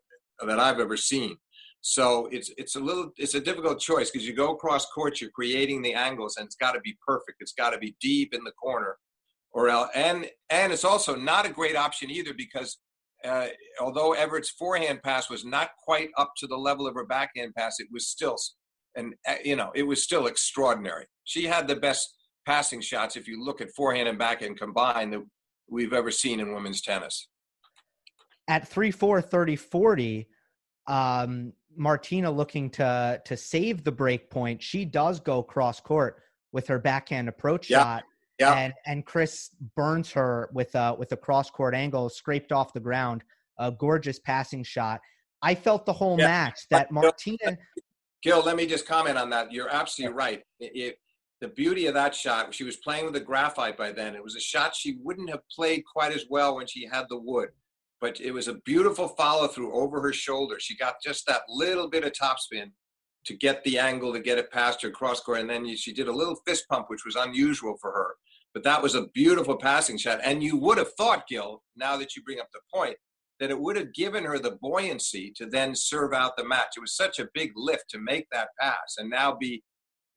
that 0.46 0.60
I've 0.60 0.80
ever 0.80 0.98
seen. 0.98 1.38
So 1.82 2.28
it's 2.32 2.52
it's 2.58 2.76
a 2.76 2.80
little 2.80 3.12
it's 3.18 3.36
a 3.36 3.40
difficult 3.40 3.80
choice 3.80 4.10
because 4.10 4.28
you 4.28 4.34
go 4.34 4.52
across 4.52 4.86
court, 4.88 5.22
you're 5.22 5.30
creating 5.30 5.82
the 5.82 5.94
angles, 5.94 6.38
and 6.38 6.46
it's 6.46 6.56
got 6.56 6.72
to 6.72 6.80
be 6.80 6.98
perfect. 7.06 7.38
It's 7.40 7.54
got 7.54 7.70
to 7.70 7.78
be 7.78 7.96
deep 8.02 8.34
in 8.34 8.44
the 8.44 8.52
corner, 8.52 8.98
or 9.52 9.70
else, 9.70 9.90
and 9.94 10.28
and 10.50 10.74
it's 10.74 10.86
also 10.86 11.16
not 11.16 11.46
a 11.46 11.50
great 11.50 11.76
option 11.76 12.10
either 12.10 12.34
because 12.34 12.80
uh, 13.24 13.48
although 13.80 14.14
Evert's 14.14 14.50
forehand 14.50 15.04
pass 15.04 15.30
was 15.30 15.46
not 15.46 15.70
quite 15.84 16.10
up 16.18 16.32
to 16.38 16.48
the 16.48 16.58
level 16.58 16.88
of 16.88 16.96
her 16.96 17.06
backhand 17.06 17.54
pass, 17.56 17.80
it 17.80 17.88
was 17.92 18.08
still 18.08 18.38
and 18.96 19.14
you 19.44 19.56
know 19.56 19.72
it 19.76 19.84
was 19.84 20.02
still 20.02 20.28
extraordinary. 20.28 21.06
She 21.26 21.46
had 21.46 21.68
the 21.68 21.76
best 21.76 22.16
passing 22.46 22.82
shots, 22.82 23.16
if 23.16 23.28
you 23.28 23.44
look 23.44 23.62
at 23.62 23.70
forehand 23.76 24.08
and 24.08 24.18
backhand 24.18 24.58
combined, 24.58 25.14
that 25.14 25.24
we've 25.70 25.94
ever 25.94 26.12
seen 26.12 26.40
in 26.40 26.54
women's 26.54 26.82
tennis. 26.82 27.28
At 28.48 28.68
3 28.68 28.92
4 28.92 29.22
30 29.22 29.56
40, 29.56 30.28
um, 30.88 31.54
Martina 31.76 32.30
looking 32.30 32.70
to 32.72 33.22
to 33.26 33.38
save 33.38 33.84
the 33.84 33.92
break 33.92 34.30
point, 34.30 34.62
she 34.62 34.86
does 34.86 35.20
go 35.20 35.42
cross 35.42 35.80
court 35.80 36.22
with 36.52 36.68
her 36.68 36.80
backhand 36.80 37.30
approach 37.30 37.70
yep. 37.70 37.82
shot. 37.82 38.04
Yep. 38.40 38.56
And 38.58 38.74
and 38.86 39.06
Chris 39.06 39.50
burns 39.76 40.12
her 40.12 40.50
with 40.54 40.74
a 40.76 40.96
with 40.98 41.12
a 41.12 41.18
cross 41.18 41.50
court 41.50 41.74
angle, 41.74 42.10
scraped 42.10 42.52
off 42.52 42.74
the 42.74 42.80
ground, 42.80 43.24
a 43.60 43.72
gorgeous 43.72 44.20
passing 44.20 44.64
shot. 44.64 45.00
I 45.42 45.56
felt 45.56 45.86
the 45.86 45.94
whole 45.94 46.18
yep. 46.18 46.30
match 46.30 46.60
that 46.70 46.92
Martina. 46.92 47.58
Gil, 48.24 48.42
let 48.42 48.56
me 48.56 48.66
just 48.66 48.88
comment 48.88 49.18
on 49.18 49.30
that. 49.32 49.52
You're 49.52 49.70
absolutely 49.70 50.16
right. 50.16 50.42
It, 50.60 50.98
the 51.44 51.50
beauty 51.50 51.88
of 51.88 51.94
that 51.94 52.16
shot, 52.16 52.56
she 52.56 52.64
was 52.64 52.78
playing 52.78 53.04
with 53.04 53.14
the 53.14 53.20
graphite 53.20 53.78
by 53.78 53.92
then. 53.92 54.16
It 54.16 54.24
was 54.24 54.38
a 54.38 54.40
shot 54.40 54.74
she 54.74 54.98
wouldn't 55.04 55.30
have 55.30 55.42
played 55.54 55.84
quite 55.94 56.14
as 56.14 56.26
well 56.30 56.56
when 56.56 56.68
she 56.68 56.88
had 56.90 57.04
the 57.10 57.20
wood, 57.20 57.50
but 58.00 58.22
it 58.22 58.32
was 58.32 58.48
a 58.48 58.62
beautiful 58.66 59.10
follow 59.10 59.50
through 59.50 59.74
over 59.74 60.02
her 60.02 60.14
shoulder. 60.14 60.56
She 60.60 60.78
got 60.78 60.96
just 61.04 61.28
that 61.28 61.42
little 61.50 61.90
bit 61.90 62.06
of 62.06 62.14
topspin 62.14 62.72
to 63.26 63.36
get 63.36 63.62
the 63.66 63.78
angle 63.78 64.14
to 64.14 64.22
get 64.22 64.38
it 64.38 64.52
past 64.52 64.82
her 64.84 64.90
cross 64.90 65.20
court, 65.20 65.42
and 65.42 65.50
then 65.50 65.76
she 65.76 65.92
did 65.92 66.08
a 66.08 66.14
little 66.14 66.38
fist 66.48 66.66
pump, 66.70 66.86
which 66.88 67.04
was 67.06 67.18
unusual 67.18 67.76
for 67.82 67.92
her. 67.92 68.16
But 68.54 68.64
that 68.64 68.82
was 68.82 68.96
a 68.96 69.08
beautiful 69.14 69.58
passing 69.58 69.98
shot, 69.98 70.22
and 70.24 70.42
you 70.42 70.56
would 70.56 70.78
have 70.78 70.94
thought, 70.94 71.28
Gil, 71.28 71.62
now 71.76 71.98
that 71.98 72.16
you 72.16 72.24
bring 72.24 72.40
up 72.40 72.48
the 72.54 72.62
point, 72.74 72.96
that 73.42 73.50
it 73.52 73.60
would 73.60 73.76
have 73.76 73.94
given 73.94 74.24
her 74.24 74.40
the 74.40 74.58
buoyancy 74.62 75.34
to 75.36 75.46
then 75.46 75.76
serve 75.76 76.14
out 76.14 76.38
the 76.38 76.48
match. 76.48 76.78
It 76.78 76.82
was 76.82 76.96
such 76.96 77.20
a 77.20 77.28
big 77.34 77.52
lift 77.58 77.90
to 77.90 78.00
make 78.00 78.28
that 78.32 78.50
pass 78.62 78.96
and 78.98 79.10
now 79.10 79.36
be 79.36 79.62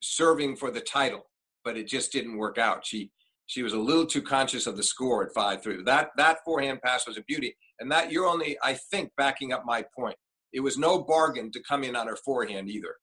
serving 0.01 0.55
for 0.55 0.71
the 0.71 0.81
title, 0.81 1.27
but 1.63 1.77
it 1.77 1.87
just 1.87 2.11
didn't 2.11 2.37
work 2.37 2.57
out. 2.57 2.85
She 2.85 3.11
she 3.47 3.63
was 3.63 3.73
a 3.73 3.79
little 3.79 4.05
too 4.05 4.21
conscious 4.21 4.67
of 4.67 4.75
the 4.75 4.83
score 4.83 5.25
at 5.25 5.33
five 5.33 5.63
three. 5.63 5.81
That 5.83 6.09
that 6.17 6.39
forehand 6.45 6.81
pass 6.83 7.07
was 7.07 7.17
a 7.17 7.23
beauty, 7.23 7.55
and 7.79 7.91
that 7.91 8.11
you're 8.11 8.27
only, 8.27 8.57
I 8.63 8.73
think, 8.91 9.11
backing 9.17 9.53
up 9.53 9.63
my 9.65 9.83
point. 9.97 10.17
It 10.53 10.59
was 10.59 10.77
no 10.77 11.03
bargain 11.03 11.51
to 11.51 11.63
come 11.67 11.83
in 11.83 11.95
on 11.95 12.07
her 12.07 12.17
forehand 12.17 12.69
either. 12.69 12.95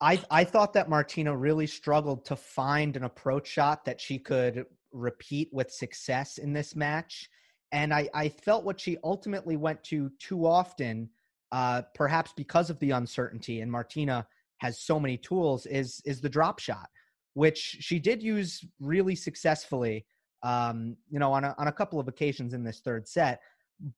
I 0.00 0.22
I 0.30 0.44
thought 0.44 0.72
that 0.74 0.88
Martina 0.88 1.36
really 1.36 1.66
struggled 1.66 2.24
to 2.26 2.36
find 2.36 2.96
an 2.96 3.04
approach 3.04 3.46
shot 3.46 3.84
that 3.84 4.00
she 4.00 4.18
could 4.18 4.66
repeat 4.92 5.48
with 5.52 5.70
success 5.70 6.38
in 6.38 6.52
this 6.52 6.76
match, 6.76 7.28
and 7.72 7.94
I 7.94 8.08
I 8.14 8.28
felt 8.28 8.64
what 8.64 8.80
she 8.80 8.98
ultimately 9.04 9.56
went 9.56 9.82
to 9.84 10.10
too 10.18 10.46
often, 10.46 11.08
uh, 11.52 11.82
perhaps 11.94 12.32
because 12.36 12.68
of 12.68 12.78
the 12.80 12.90
uncertainty. 12.90 13.60
And 13.60 13.70
Martina 13.70 14.26
has 14.58 14.80
so 14.80 14.98
many 14.98 15.16
tools 15.16 15.66
is 15.66 16.00
is 16.04 16.20
the 16.20 16.28
drop 16.28 16.58
shot 16.58 16.88
which 17.36 17.76
she 17.80 17.98
did 17.98 18.22
use 18.22 18.64
really 18.80 19.14
successfully, 19.14 20.06
um, 20.42 20.96
you 21.10 21.18
know, 21.18 21.30
on 21.30 21.44
a, 21.44 21.54
on 21.58 21.68
a 21.68 21.72
couple 21.72 22.00
of 22.00 22.08
occasions 22.08 22.54
in 22.54 22.64
this 22.64 22.80
third 22.80 23.06
set. 23.06 23.40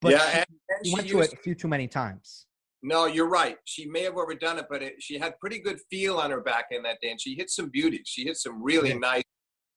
But 0.01 0.11
yeah, 0.11 0.19
she, 0.19 0.37
and, 0.37 0.45
and 0.67 0.85
she 0.85 0.93
went 0.93 1.07
used, 1.07 1.15
to 1.15 1.21
it 1.21 1.33
a 1.39 1.41
few 1.41 1.55
too 1.55 1.69
many 1.69 1.87
times. 1.87 2.47
No, 2.83 3.05
you're 3.05 3.29
right. 3.29 3.55
She 3.63 3.85
may 3.85 4.03
have 4.03 4.17
overdone 4.17 4.57
it, 4.57 4.65
but 4.69 4.83
it, 4.83 4.95
she 4.99 5.17
had 5.17 5.39
pretty 5.39 5.59
good 5.59 5.79
feel 5.89 6.17
on 6.17 6.31
her 6.31 6.41
backhand 6.41 6.83
that 6.83 6.97
day, 7.01 7.11
and 7.11 7.21
she 7.21 7.33
hit 7.33 7.49
some 7.49 7.69
beauties. 7.69 8.07
She 8.07 8.25
hit 8.25 8.35
some 8.35 8.61
really 8.61 8.89
yeah. 8.89 8.97
nice 8.97 9.23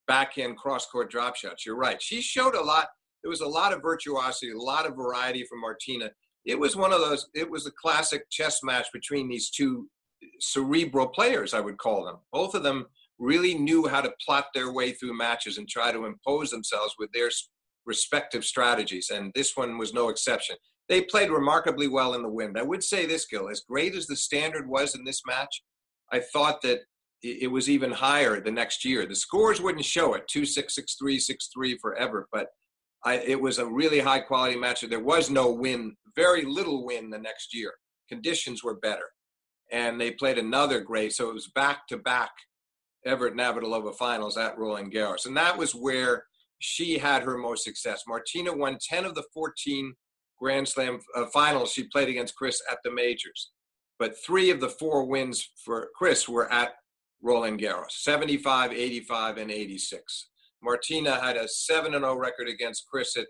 backhand 0.09 0.57
cross 0.57 0.87
court 0.87 1.09
drop 1.09 1.37
shots. 1.37 1.65
You're 1.65 1.77
right. 1.77 2.03
She 2.03 2.21
showed 2.21 2.57
a 2.57 2.61
lot. 2.61 2.89
There 3.23 3.31
was 3.31 3.43
a 3.43 3.47
lot 3.47 3.73
of 3.73 3.81
virtuosity, 3.81 4.51
a 4.51 4.59
lot 4.59 4.87
of 4.87 4.97
variety 4.97 5.45
from 5.45 5.61
Martina. 5.61 6.11
It 6.45 6.59
was 6.59 6.75
one 6.75 6.93
of 6.93 6.99
those. 6.99 7.29
It 7.33 7.49
was 7.49 7.69
a 7.69 7.73
classic 7.81 8.29
chess 8.29 8.65
match 8.65 8.89
between 8.93 9.29
these 9.29 9.51
two 9.51 9.89
cerebral 10.41 11.09
players. 11.09 11.55
I 11.55 11.61
would 11.61 11.79
call 11.79 12.05
them. 12.05 12.17
Both 12.33 12.55
of 12.55 12.63
them 12.63 12.87
really 13.19 13.55
knew 13.55 13.87
how 13.87 14.01
to 14.01 14.13
plot 14.25 14.47
their 14.55 14.73
way 14.73 14.93
through 14.93 15.17
matches 15.17 15.59
and 15.59 15.69
try 15.69 15.93
to 15.93 16.07
impose 16.07 16.51
themselves 16.51 16.95
with 16.99 17.11
their 17.13 17.31
respective 17.87 18.45
strategies. 18.45 19.11
And 19.11 19.33
this 19.35 19.57
one 19.57 19.79
was 19.79 19.95
no 19.95 20.09
exception. 20.09 20.57
They 20.89 21.03
played 21.03 21.31
remarkably 21.31 21.89
well 21.89 22.15
in 22.15 22.23
the 22.23 22.29
wind. 22.29 22.59
I 22.59 22.63
would 22.63 22.83
say 22.83 23.07
this, 23.07 23.27
Gil, 23.27 23.49
as 23.49 23.61
great 23.61 23.95
as 23.95 24.07
the 24.07 24.17
standard 24.17 24.69
was 24.69 24.95
in 24.95 25.05
this 25.05 25.23
match, 25.27 25.63
I 26.13 26.21
thought 26.21 26.61
that 26.63 26.81
it 27.23 27.51
was 27.51 27.71
even 27.71 27.93
higher 27.93 28.41
the 28.41 28.51
next 28.51 28.85
year. 28.85 29.07
The 29.07 29.15
scores 29.15 29.61
wouldn't 29.61 29.85
show 29.85 30.15
it 30.15 30.27
2 30.29 30.45
6 30.45 30.75
6 30.75 30.97
3 30.97 31.19
6 31.19 31.49
3 31.55 31.79
forever, 31.79 32.29
but 32.33 32.49
I, 33.05 33.19
it 33.19 33.41
was 33.41 33.59
a 33.59 33.67
really 33.67 34.01
high 34.01 34.21
quality 34.21 34.57
match. 34.57 34.83
There 34.83 35.01
was 35.01 35.31
no 35.31 35.51
win, 35.51 35.97
very 36.17 36.45
little 36.45 36.85
win 36.85 37.11
the 37.11 37.19
next 37.19 37.55
year. 37.55 37.73
Conditions 38.09 38.63
were 38.63 38.77
better. 38.77 39.07
And 39.73 40.01
they 40.01 40.11
played 40.11 40.39
another 40.39 40.81
great, 40.81 41.15
so 41.15 41.31
it 41.31 41.35
was 41.35 41.49
back 41.49 41.87
to 41.89 41.97
back 41.97 42.31
Evert 43.05 43.35
Navratilova 43.35 43.95
finals 43.97 44.37
at 44.37 44.59
Roland 44.59 44.93
Garros. 44.93 45.27
And 45.27 45.37
that 45.37 45.57
was 45.57 45.75
where 45.75 46.25
she 46.59 46.99
had 46.99 47.23
her 47.23 47.37
most 47.37 47.65
success. 47.65 48.05
Martina 48.07 48.55
won 48.57 48.79
10 48.81 49.05
of 49.05 49.15
the 49.15 49.25
14 49.35 49.95
Grand 50.39 50.69
Slam 50.69 51.01
uh, 51.17 51.27
finals 51.27 51.73
she 51.73 51.85
played 51.85 52.09
against 52.09 52.37
Chris 52.37 52.61
at 52.71 52.79
the 52.85 52.91
majors. 52.91 53.51
But 53.99 54.15
three 54.25 54.51
of 54.51 54.61
the 54.61 54.69
four 54.69 55.05
wins 55.05 55.49
for 55.65 55.89
Chris 55.97 56.29
were 56.29 56.53
at 56.53 56.73
Roland 57.23 57.61
Garros 57.61 57.93
75, 57.93 58.73
85, 58.73 59.39
and 59.39 59.51
86. 59.51 60.29
Martina 60.63 61.21
had 61.21 61.37
a 61.37 61.49
7 61.49 61.93
0 61.93 62.15
record 62.17 62.49
against 62.49 62.87
Chris 62.91 63.17
at, 63.17 63.27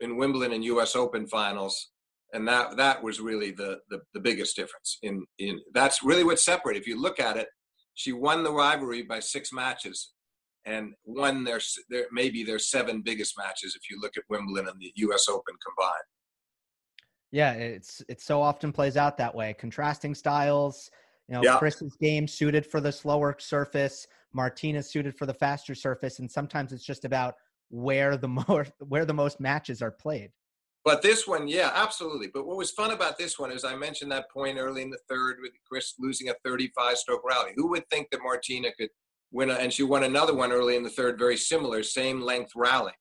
in 0.00 0.16
Wimbledon 0.16 0.52
and 0.52 0.64
US 0.64 0.96
Open 0.96 1.26
finals. 1.26 1.90
And 2.32 2.46
that, 2.46 2.76
that 2.76 3.02
was 3.02 3.20
really 3.20 3.52
the, 3.52 3.78
the, 3.88 4.00
the 4.12 4.20
biggest 4.20 4.54
difference. 4.56 4.98
In, 5.02 5.24
in 5.38 5.60
That's 5.72 6.02
really 6.02 6.24
what 6.24 6.38
separated. 6.38 6.80
If 6.80 6.86
you 6.86 7.00
look 7.00 7.20
at 7.20 7.36
it, 7.36 7.48
she 7.94 8.12
won 8.12 8.42
the 8.42 8.52
rivalry 8.52 9.02
by 9.02 9.20
six 9.20 9.52
matches 9.52 10.12
and 10.66 10.92
won 11.04 11.44
their, 11.44 11.60
their 11.88 12.06
maybe 12.12 12.44
their 12.44 12.58
seven 12.58 13.02
biggest 13.02 13.34
matches 13.38 13.74
if 13.74 13.90
you 13.90 13.98
look 14.00 14.16
at 14.16 14.24
Wimbledon 14.28 14.68
and 14.68 14.80
the 14.80 14.92
U.S. 14.96 15.26
Open 15.28 15.54
combined. 15.64 16.04
Yeah, 17.30 17.52
it's 17.52 18.02
it 18.08 18.20
so 18.20 18.40
often 18.40 18.72
plays 18.72 18.96
out 18.96 19.18
that 19.18 19.34
way. 19.34 19.54
Contrasting 19.58 20.14
styles. 20.14 20.90
You 21.28 21.34
know, 21.34 21.42
yeah. 21.42 21.58
Chris's 21.58 21.94
game 22.00 22.26
suited 22.26 22.64
for 22.64 22.80
the 22.80 22.90
slower 22.90 23.36
surface, 23.38 24.06
Martina's 24.32 24.90
suited 24.90 25.16
for 25.16 25.26
the 25.26 25.34
faster 25.34 25.74
surface, 25.74 26.20
and 26.20 26.30
sometimes 26.30 26.72
it's 26.72 26.84
just 26.84 27.04
about 27.04 27.34
where 27.70 28.16
the 28.16 28.28
more 28.48 28.66
where 28.80 29.04
the 29.04 29.14
most 29.14 29.40
matches 29.40 29.82
are 29.82 29.90
played. 29.90 30.30
But 30.88 31.02
this 31.02 31.28
one, 31.28 31.48
yeah, 31.48 31.70
absolutely. 31.74 32.28
But 32.32 32.46
what 32.46 32.56
was 32.56 32.70
fun 32.70 32.92
about 32.92 33.18
this 33.18 33.38
one 33.38 33.52
is 33.52 33.62
I 33.62 33.76
mentioned 33.76 34.10
that 34.10 34.30
point 34.30 34.56
early 34.56 34.80
in 34.80 34.88
the 34.88 34.98
third 35.06 35.36
with 35.42 35.52
Chris 35.70 35.92
losing 35.98 36.30
a 36.30 36.34
35 36.46 36.96
stroke 36.96 37.20
rally. 37.28 37.50
Who 37.56 37.68
would 37.68 37.86
think 37.90 38.08
that 38.10 38.22
Martina 38.22 38.68
could 38.72 38.88
win? 39.30 39.50
A, 39.50 39.56
and 39.56 39.70
she 39.70 39.82
won 39.82 40.04
another 40.04 40.32
one 40.32 40.50
early 40.50 40.76
in 40.76 40.82
the 40.82 40.88
third, 40.88 41.18
very 41.18 41.36
similar, 41.36 41.82
same 41.82 42.22
length 42.22 42.52
rally. 42.56 42.94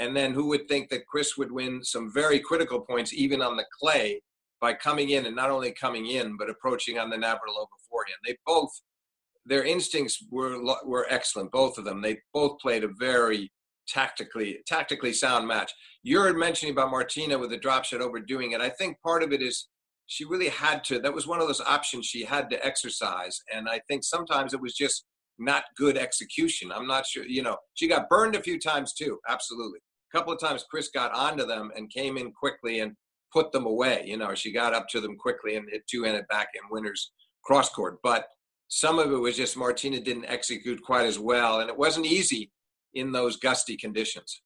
And 0.00 0.16
then 0.16 0.34
who 0.34 0.48
would 0.48 0.66
think 0.66 0.88
that 0.88 1.06
Chris 1.06 1.38
would 1.38 1.52
win 1.52 1.84
some 1.84 2.12
very 2.12 2.40
critical 2.40 2.80
points, 2.80 3.14
even 3.14 3.40
on 3.40 3.56
the 3.56 3.66
clay, 3.80 4.20
by 4.60 4.74
coming 4.74 5.10
in 5.10 5.24
and 5.24 5.36
not 5.36 5.50
only 5.50 5.70
coming 5.70 6.06
in, 6.06 6.36
but 6.36 6.50
approaching 6.50 6.98
on 6.98 7.08
the 7.08 7.16
Navratilova 7.16 7.68
forehand? 7.88 8.18
They 8.26 8.36
both, 8.46 8.72
their 9.46 9.62
instincts 9.62 10.26
were 10.28 10.60
were 10.84 11.06
excellent, 11.08 11.52
both 11.52 11.78
of 11.78 11.84
them. 11.84 12.02
They 12.02 12.18
both 12.34 12.58
played 12.58 12.82
a 12.82 12.88
very 12.98 13.52
tactically 13.88 14.58
tactically 14.66 15.12
sound 15.12 15.46
match. 15.46 15.72
You're 16.02 16.32
mentioning 16.34 16.72
about 16.72 16.90
Martina 16.90 17.38
with 17.38 17.50
the 17.50 17.56
drop 17.56 17.84
shot 17.84 18.00
overdoing 18.00 18.52
it. 18.52 18.60
I 18.60 18.68
think 18.68 19.00
part 19.00 19.22
of 19.22 19.32
it 19.32 19.42
is 19.42 19.68
she 20.06 20.24
really 20.24 20.48
had 20.48 20.84
to. 20.84 20.98
That 21.00 21.14
was 21.14 21.26
one 21.26 21.40
of 21.40 21.46
those 21.46 21.60
options 21.60 22.06
she 22.06 22.24
had 22.24 22.48
to 22.50 22.64
exercise, 22.64 23.38
and 23.54 23.68
I 23.68 23.80
think 23.88 24.04
sometimes 24.04 24.54
it 24.54 24.60
was 24.60 24.74
just 24.74 25.04
not 25.38 25.64
good 25.76 25.96
execution. 25.96 26.72
I'm 26.72 26.86
not 26.86 27.06
sure. 27.06 27.24
You 27.24 27.42
know, 27.42 27.56
she 27.74 27.88
got 27.88 28.08
burned 28.08 28.34
a 28.34 28.42
few 28.42 28.58
times 28.58 28.92
too. 28.92 29.18
Absolutely, 29.28 29.80
a 30.12 30.16
couple 30.16 30.32
of 30.32 30.40
times 30.40 30.64
Chris 30.70 30.90
got 30.94 31.12
onto 31.14 31.46
them 31.46 31.70
and 31.76 31.90
came 31.90 32.16
in 32.16 32.32
quickly 32.32 32.80
and 32.80 32.92
put 33.32 33.52
them 33.52 33.66
away. 33.66 34.04
You 34.06 34.16
know, 34.16 34.34
she 34.34 34.52
got 34.52 34.74
up 34.74 34.88
to 34.88 35.00
them 35.00 35.16
quickly 35.16 35.56
and 35.56 35.68
hit 35.70 35.82
two-handed 35.90 36.24
in 36.30 36.62
winners 36.70 37.12
cross 37.44 37.70
court, 37.70 37.98
but 38.02 38.26
some 38.68 38.98
of 38.98 39.10
it 39.10 39.16
was 39.16 39.36
just 39.36 39.56
Martina 39.56 40.00
didn't 40.00 40.26
execute 40.26 40.82
quite 40.82 41.06
as 41.06 41.18
well, 41.18 41.60
and 41.60 41.70
it 41.70 41.76
wasn't 41.76 42.06
easy 42.06 42.50
in 42.94 43.12
those 43.12 43.36
gusty 43.36 43.76
conditions? 43.76 44.42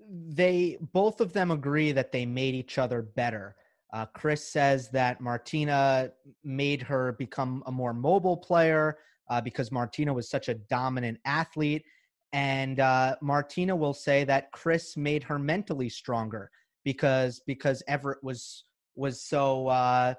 They 0.00 0.78
both 0.92 1.20
of 1.20 1.32
them 1.32 1.50
agree 1.50 1.92
that 1.92 2.12
they 2.12 2.26
made 2.26 2.54
each 2.54 2.78
other 2.78 3.02
better. 3.02 3.56
Uh, 3.92 4.06
Chris 4.06 4.48
says 4.48 4.88
that 4.90 5.20
Martina 5.20 6.10
made 6.44 6.82
her 6.82 7.12
become 7.12 7.62
a 7.66 7.72
more 7.72 7.92
mobile 7.92 8.36
player 8.36 8.98
uh, 9.30 9.40
because 9.40 9.70
Martina 9.70 10.12
was 10.12 10.28
such 10.28 10.48
a 10.48 10.54
dominant 10.54 11.18
athlete. 11.24 11.84
And 12.32 12.80
uh, 12.80 13.16
Martina 13.20 13.76
will 13.76 13.92
say 13.92 14.24
that 14.24 14.50
Chris 14.52 14.96
made 14.96 15.22
her 15.24 15.38
mentally 15.38 15.90
stronger 15.90 16.50
because 16.84 17.42
because 17.46 17.82
Evert 17.86 18.18
was 18.22 18.64
was 18.94 19.22
so 19.22 19.68
uh, 19.68 20.14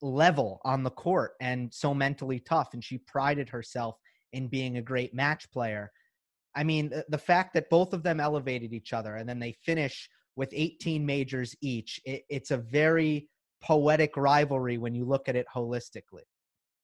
level 0.00 0.60
on 0.64 0.82
the 0.82 0.90
court 0.90 1.32
and 1.40 1.72
so 1.72 1.94
mentally 1.94 2.40
tough, 2.40 2.70
and 2.72 2.82
she 2.82 2.98
prided 2.98 3.48
herself 3.48 3.96
in 4.32 4.48
being 4.48 4.78
a 4.78 4.82
great 4.82 5.14
match 5.14 5.50
player. 5.50 5.92
I 6.54 6.64
mean, 6.64 6.92
the, 7.08 7.18
fact 7.18 7.54
that 7.54 7.70
both 7.70 7.92
of 7.92 8.02
them 8.02 8.20
elevated 8.20 8.72
each 8.72 8.92
other 8.92 9.16
and 9.16 9.28
then 9.28 9.38
they 9.38 9.52
finish 9.64 10.08
with 10.36 10.50
18 10.52 11.04
majors 11.04 11.54
each, 11.62 12.00
it, 12.04 12.22
it's 12.28 12.50
a 12.50 12.58
very 12.58 13.28
poetic 13.62 14.16
rivalry 14.16 14.78
when 14.78 14.94
you 14.94 15.04
look 15.04 15.28
at 15.28 15.36
it 15.36 15.46
holistically. 15.54 16.26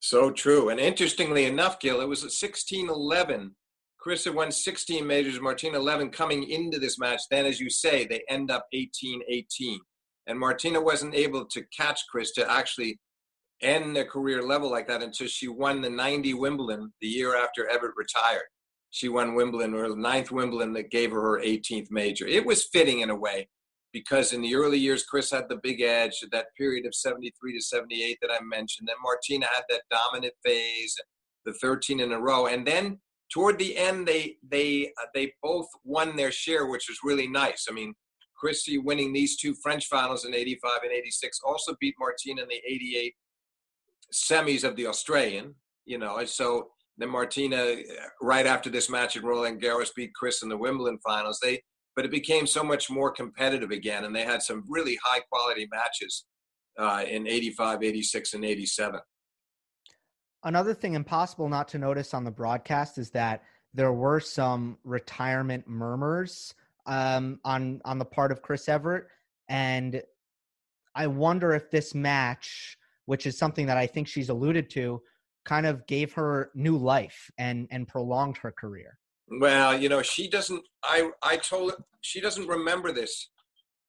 So 0.00 0.31
true. 0.31 0.70
And 0.70 0.78
interestingly 0.81 1.44
enough, 1.44 1.81
Gil, 1.81 2.00
it 2.00 2.09
was 2.09 2.20
at 2.20 2.33
1611. 2.33 3.54
Chris 3.98 4.24
had 4.24 4.35
won 4.35 4.52
16 4.52 5.07
majors, 5.07 5.40
Martina 5.40 5.76
11 5.78 6.11
coming 6.11 6.48
into 6.48 6.78
this 6.78 6.98
match. 6.98 7.20
Then, 7.31 7.46
as 7.46 7.59
you 7.59 7.68
say, 7.68 8.07
they 8.07 8.22
end 8.28 8.50
up 8.50 8.66
18 8.72 9.22
18. 9.28 9.81
And 10.28 10.38
Martina 10.38 10.81
wasn't 10.81 11.14
able 11.14 11.46
to 11.46 11.62
catch 11.76 12.00
Chris 12.11 12.33
to 12.33 12.48
actually 12.50 13.00
end 13.61 13.96
their 13.96 14.04
career 14.04 14.40
level 14.42 14.70
like 14.70 14.87
that 14.87 15.02
until 15.02 15.26
she 15.26 15.48
won 15.48 15.81
the 15.81 15.90
90 15.90 16.35
Wimbledon 16.35 16.92
the 17.00 17.09
year 17.09 17.37
after 17.37 17.68
Evert 17.68 17.94
retired 17.96 18.44
she 18.90 19.09
won 19.09 19.35
Wimbledon 19.35 19.74
or 19.74 19.94
ninth 19.96 20.31
Wimbledon 20.31 20.72
that 20.74 20.90
gave 20.90 21.11
her 21.11 21.20
her 21.20 21.40
18th 21.40 21.90
major. 21.90 22.27
It 22.27 22.44
was 22.44 22.68
fitting 22.72 23.01
in 23.01 23.11
a 23.11 23.16
way 23.16 23.48
because 23.92 24.33
in 24.33 24.42
the 24.42 24.55
early 24.55 24.79
years, 24.79 25.05
Chris 25.05 25.31
had 25.31 25.48
the 25.48 25.61
big 25.62 25.81
edge, 25.81 26.22
that 26.33 26.46
period 26.57 26.87
of 26.87 26.94
73 26.94 27.55
to 27.55 27.62
78 27.62 28.18
that 28.22 28.31
I 28.31 28.42
mentioned. 28.44 28.88
Then 28.88 28.96
Martina 29.03 29.46
had 29.46 29.64
that 29.68 29.83
dominant 29.90 30.35
phase, 30.44 30.96
the 31.44 31.53
13 31.55 32.01
in 32.01 32.12
a 32.12 32.20
row. 32.20 32.46
And 32.46 32.66
then 32.66 32.98
toward 33.33 33.59
the 33.59 33.77
end, 33.77 34.07
they, 34.07 34.37
they, 34.48 34.92
uh, 35.03 35.07
they 35.14 35.33
both 35.42 35.68
won 35.85 36.16
their 36.16 36.33
share, 36.33 36.66
which 36.66 36.87
was 36.88 36.98
really 37.03 37.29
nice. 37.29 37.66
I 37.68 37.72
mean, 37.72 37.94
Chrissy 38.37 38.79
winning 38.79 39.12
these 39.12 39.37
two 39.37 39.55
French 39.62 39.87
finals 39.87 40.24
in 40.24 40.35
85 40.35 40.70
and 40.85 40.92
86 40.92 41.40
also 41.44 41.74
beat 41.81 41.94
Martina 41.98 42.42
in 42.42 42.48
the 42.48 42.62
88 42.64 43.14
semis 44.12 44.64
of 44.64 44.77
the 44.77 44.87
Australian, 44.87 45.55
you 45.85 45.98
know, 45.98 46.24
so 46.24 46.68
then 46.98 47.11
Martina, 47.11 47.76
right 48.20 48.46
after 48.46 48.68
this 48.68 48.90
match 48.90 49.16
at 49.16 49.22
Roland 49.22 49.62
Garros, 49.62 49.94
beat 49.94 50.12
Chris 50.14 50.42
in 50.42 50.48
the 50.48 50.56
Wimbledon 50.56 50.98
finals. 50.98 51.38
They, 51.40 51.62
but 51.94 52.04
it 52.04 52.11
became 52.11 52.46
so 52.46 52.62
much 52.62 52.90
more 52.90 53.11
competitive 53.11 53.70
again, 53.70 54.04
and 54.04 54.14
they 54.14 54.24
had 54.24 54.42
some 54.42 54.64
really 54.68 54.98
high 55.02 55.20
quality 55.30 55.68
matches 55.70 56.26
uh, 56.78 57.04
in 57.08 57.26
85, 57.26 57.82
86, 57.84 58.34
and 58.34 58.44
87. 58.44 59.00
Another 60.44 60.74
thing 60.74 60.94
impossible 60.94 61.48
not 61.48 61.68
to 61.68 61.78
notice 61.78 62.14
on 62.14 62.24
the 62.24 62.30
broadcast 62.30 62.98
is 62.98 63.11
that 63.11 63.42
there 63.74 63.92
were 63.92 64.20
some 64.20 64.78
retirement 64.84 65.68
murmurs 65.68 66.54
um, 66.87 67.38
on 67.44 67.80
on 67.84 67.98
the 67.98 68.04
part 68.04 68.32
of 68.32 68.42
Chris 68.42 68.68
Evert, 68.68 69.08
and 69.48 70.02
I 70.94 71.06
wonder 71.06 71.52
if 71.52 71.70
this 71.70 71.94
match, 71.94 72.78
which 73.06 73.26
is 73.26 73.37
something 73.37 73.66
that 73.66 73.76
I 73.76 73.87
think 73.87 74.08
she's 74.08 74.30
alluded 74.30 74.70
to, 74.70 75.02
kind 75.48 75.66
of 75.66 75.87
gave 75.87 76.12
her 76.12 76.50
new 76.54 76.76
life 76.76 77.30
and 77.38 77.66
and 77.70 77.88
prolonged 77.88 78.37
her 78.37 78.52
career. 78.52 78.98
Well, 79.40 79.78
you 79.78 79.88
know, 79.88 80.02
she 80.02 80.28
doesn't. 80.28 80.62
I 80.84 81.11
I 81.22 81.37
told 81.38 81.72
she 82.02 82.20
doesn't 82.20 82.46
remember 82.46 82.92
this, 82.92 83.30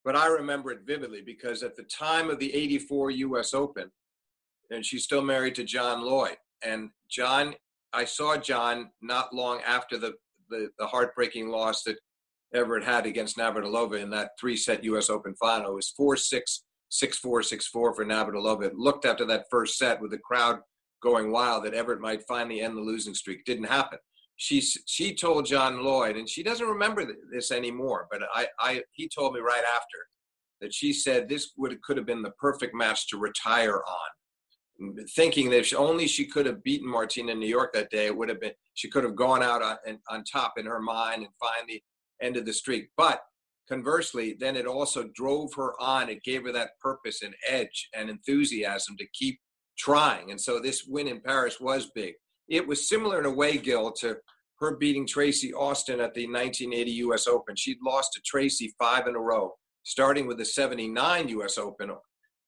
but 0.06 0.16
I 0.16 0.28
remember 0.28 0.72
it 0.72 0.80
vividly 0.86 1.22
because 1.22 1.62
at 1.62 1.76
the 1.76 1.84
time 1.84 2.30
of 2.30 2.40
the 2.40 2.54
'84 2.54 3.12
U.S. 3.12 3.54
Open, 3.54 3.92
and 4.72 4.86
she's 4.86 5.04
still 5.04 5.22
married 5.22 5.56
to 5.56 5.64
John 5.64 6.02
Lloyd, 6.02 6.38
and 6.64 6.90
John, 7.10 7.56
I 7.94 8.06
saw 8.06 8.38
John 8.38 8.92
not 9.02 9.34
long 9.34 9.60
after 9.66 9.98
the 9.98 10.14
the, 10.50 10.70
the 10.80 10.88
heartbreaking 10.88 11.50
loss 11.50 11.84
that 11.84 11.98
Evert 12.56 12.84
had 12.84 13.06
against 13.06 13.38
Navratilova 13.38 14.02
in 14.02 14.10
that 14.10 14.32
three-set 14.40 14.84
U.S. 14.86 15.10
Open 15.10 15.36
final. 15.36 15.74
It 15.74 15.76
was 15.76 15.94
four-six, 15.96 16.64
six-four, 16.90 17.44
six-four 17.44 17.94
for 17.94 18.04
Navratilova. 18.04 18.64
It 18.64 18.76
looked 18.76 19.06
after 19.06 19.26
that 19.26 19.46
first 19.52 19.78
set 19.78 20.02
with 20.02 20.10
the 20.10 20.18
crowd 20.18 20.60
going 21.02 21.32
wild 21.32 21.66
that 21.66 21.74
Evert 21.74 22.02
might 22.02 22.28
finally 22.28 22.62
end 22.62 22.78
the 22.78 22.82
losing 22.82 23.14
streak. 23.14 23.46
Didn't 23.46 23.66
happen 23.66 24.00
she 24.40 24.62
she 24.62 25.14
told 25.14 25.46
John 25.46 25.84
Lloyd, 25.84 26.16
and 26.16 26.28
she 26.28 26.44
doesn't 26.44 26.66
remember 26.66 27.06
this 27.30 27.52
anymore. 27.52 28.08
But 28.10 28.22
I, 28.34 28.48
I 28.58 28.84
he 28.94 29.10
told 29.10 29.34
me 29.34 29.42
right 29.42 29.64
after 29.76 29.98
that 30.62 30.74
she 30.74 30.94
said 30.94 31.28
this 31.28 31.52
would 31.58 31.80
could 31.82 31.98
have 31.98 32.06
been 32.06 32.22
the 32.22 32.32
perfect 32.32 32.74
match 32.74 33.10
to 33.10 33.18
retire 33.18 33.82
on, 33.84 35.06
thinking 35.14 35.50
that 35.50 35.60
if 35.60 35.76
only 35.76 36.08
she 36.08 36.26
could 36.26 36.46
have 36.46 36.64
beaten 36.64 36.90
Martina 36.90 37.34
in 37.34 37.40
New 37.40 37.50
York 37.50 37.74
that 37.74 37.92
day, 37.92 38.06
it 38.06 38.16
would 38.16 38.30
have 38.30 38.40
been 38.40 38.54
she 38.76 38.90
could 38.90 39.04
have 39.04 39.16
gone 39.16 39.44
out 39.44 39.62
on, 39.62 40.00
on 40.10 40.24
top 40.24 40.54
in 40.58 40.66
her 40.66 40.80
mind 40.80 41.24
and 41.24 41.34
finally 41.38 41.84
ended 42.22 42.46
the 42.46 42.54
streak. 42.54 42.88
But 42.96 43.22
conversely, 43.68 44.38
then 44.40 44.56
it 44.56 44.66
also 44.66 45.10
drove 45.14 45.54
her 45.56 45.74
on. 45.82 46.08
It 46.08 46.24
gave 46.24 46.44
her 46.44 46.54
that 46.54 46.80
purpose 46.80 47.24
and 47.24 47.36
edge 47.46 47.90
and 47.94 48.10
enthusiasm 48.10 48.96
to 48.96 49.08
keep 49.14 49.38
trying. 49.80 50.30
And 50.30 50.40
so 50.40 50.60
this 50.60 50.86
win 50.86 51.08
in 51.08 51.22
Paris 51.22 51.60
was 51.60 51.90
big 51.96 52.14
it 52.50 52.68
was 52.68 52.90
similar 52.90 53.20
in 53.20 53.26
a 53.26 53.32
way, 53.32 53.58
Gil, 53.58 53.92
to 54.00 54.18
her 54.60 54.76
beating 54.78 55.08
Tracy 55.08 55.54
Austin 55.54 56.02
at 56.02 56.14
the 56.14 56.26
1980 56.26 56.92
U.S. 56.92 57.28
Open. 57.28 57.56
She'd 57.56 57.78
lost 57.86 58.14
to 58.14 58.22
Tracy 58.26 58.74
five 58.78 59.08
in 59.08 59.16
a 59.16 59.20
row, 59.20 59.54
starting 59.84 60.28
with 60.28 60.38
the 60.38 60.46
79 60.46 61.30
U.S. 61.30 61.58
Open 61.58 61.92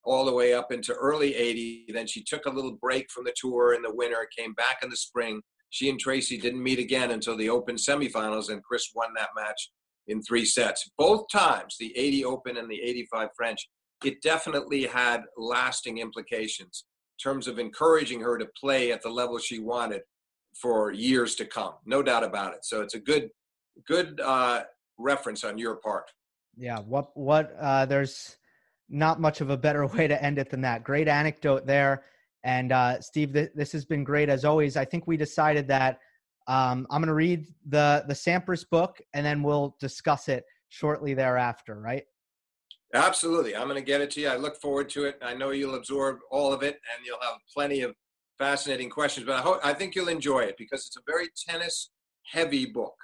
all 0.03 0.25
the 0.25 0.33
way 0.33 0.53
up 0.53 0.71
into 0.71 0.93
early 0.93 1.35
80. 1.35 1.85
Then 1.93 2.07
she 2.07 2.23
took 2.23 2.45
a 2.47 2.49
little 2.49 2.77
break 2.81 3.09
from 3.11 3.23
the 3.23 3.33
tour 3.39 3.75
in 3.75 3.83
the 3.83 3.93
winter, 3.93 4.27
came 4.35 4.53
back 4.53 4.79
in 4.83 4.89
the 4.89 4.97
spring. 4.97 5.41
She 5.69 5.89
and 5.89 5.99
Tracy 5.99 6.37
didn't 6.37 6.63
meet 6.63 6.79
again 6.79 7.11
until 7.11 7.37
the 7.37 7.49
Open 7.49 7.75
semifinals, 7.75 8.49
and 8.49 8.63
Chris 8.63 8.89
won 8.93 9.13
that 9.15 9.29
match 9.37 9.71
in 10.07 10.21
three 10.21 10.43
sets. 10.43 10.89
Both 10.97 11.27
times, 11.31 11.77
the 11.79 11.95
80 11.95 12.25
Open 12.25 12.57
and 12.57 12.69
the 12.69 12.81
85 12.81 13.29
French, 13.37 13.69
it 14.03 14.21
definitely 14.23 14.85
had 14.85 15.21
lasting 15.37 15.99
implications 15.99 16.85
terms 17.21 17.47
of 17.47 17.59
encouraging 17.59 18.21
her 18.21 18.37
to 18.37 18.47
play 18.59 18.91
at 18.91 19.01
the 19.01 19.09
level 19.09 19.37
she 19.37 19.59
wanted 19.59 20.01
for 20.59 20.91
years 20.91 21.35
to 21.35 21.45
come. 21.45 21.73
No 21.85 22.01
doubt 22.01 22.23
about 22.23 22.53
it. 22.53 22.65
So 22.65 22.81
it's 22.81 22.95
a 22.95 22.99
good, 22.99 23.29
good 23.87 24.19
uh, 24.19 24.63
reference 24.97 25.43
on 25.43 25.57
your 25.57 25.75
part. 25.75 26.11
Yeah. 26.57 26.79
What? 26.79 27.15
What? 27.15 27.55
Uh, 27.59 27.85
there's 27.85 28.37
not 28.89 29.21
much 29.21 29.41
of 29.41 29.49
a 29.49 29.57
better 29.57 29.85
way 29.95 30.07
to 30.07 30.21
end 30.23 30.37
it 30.37 30.49
than 30.49 30.61
that. 30.61 30.83
Great 30.83 31.07
anecdote 31.07 31.65
there. 31.65 32.03
And 32.43 32.71
uh, 32.71 32.99
Steve, 33.01 33.33
th- 33.33 33.51
this 33.55 33.71
has 33.71 33.85
been 33.85 34.03
great 34.03 34.29
as 34.29 34.45
always. 34.45 34.75
I 34.75 34.85
think 34.85 35.07
we 35.07 35.15
decided 35.15 35.67
that 35.67 35.99
um, 36.47 36.87
I'm 36.89 37.01
going 37.01 37.07
to 37.07 37.13
read 37.13 37.45
the 37.69 38.03
the 38.07 38.15
Sampras 38.15 38.67
book, 38.67 38.99
and 39.13 39.23
then 39.23 39.43
we'll 39.43 39.75
discuss 39.79 40.27
it 40.27 40.43
shortly 40.69 41.13
thereafter. 41.13 41.79
Right? 41.79 42.03
Absolutely. 42.93 43.55
I'm 43.55 43.67
going 43.67 43.75
to 43.75 43.81
get 43.81 44.01
it 44.01 44.11
to 44.11 44.21
you. 44.21 44.27
I 44.27 44.35
look 44.35 44.59
forward 44.59 44.89
to 44.91 45.05
it. 45.05 45.17
I 45.21 45.33
know 45.33 45.51
you'll 45.51 45.75
absorb 45.75 46.19
all 46.29 46.51
of 46.51 46.61
it 46.61 46.75
and 46.75 47.05
you'll 47.05 47.21
have 47.21 47.35
plenty 47.53 47.81
of 47.81 47.95
fascinating 48.37 48.89
questions, 48.89 49.25
but 49.25 49.35
I, 49.37 49.41
hope, 49.41 49.59
I 49.63 49.73
think 49.73 49.95
you'll 49.95 50.09
enjoy 50.09 50.41
it 50.41 50.55
because 50.57 50.85
it's 50.85 50.97
a 50.97 51.11
very 51.11 51.27
tennis 51.47 51.91
heavy 52.31 52.65
book. 52.65 52.95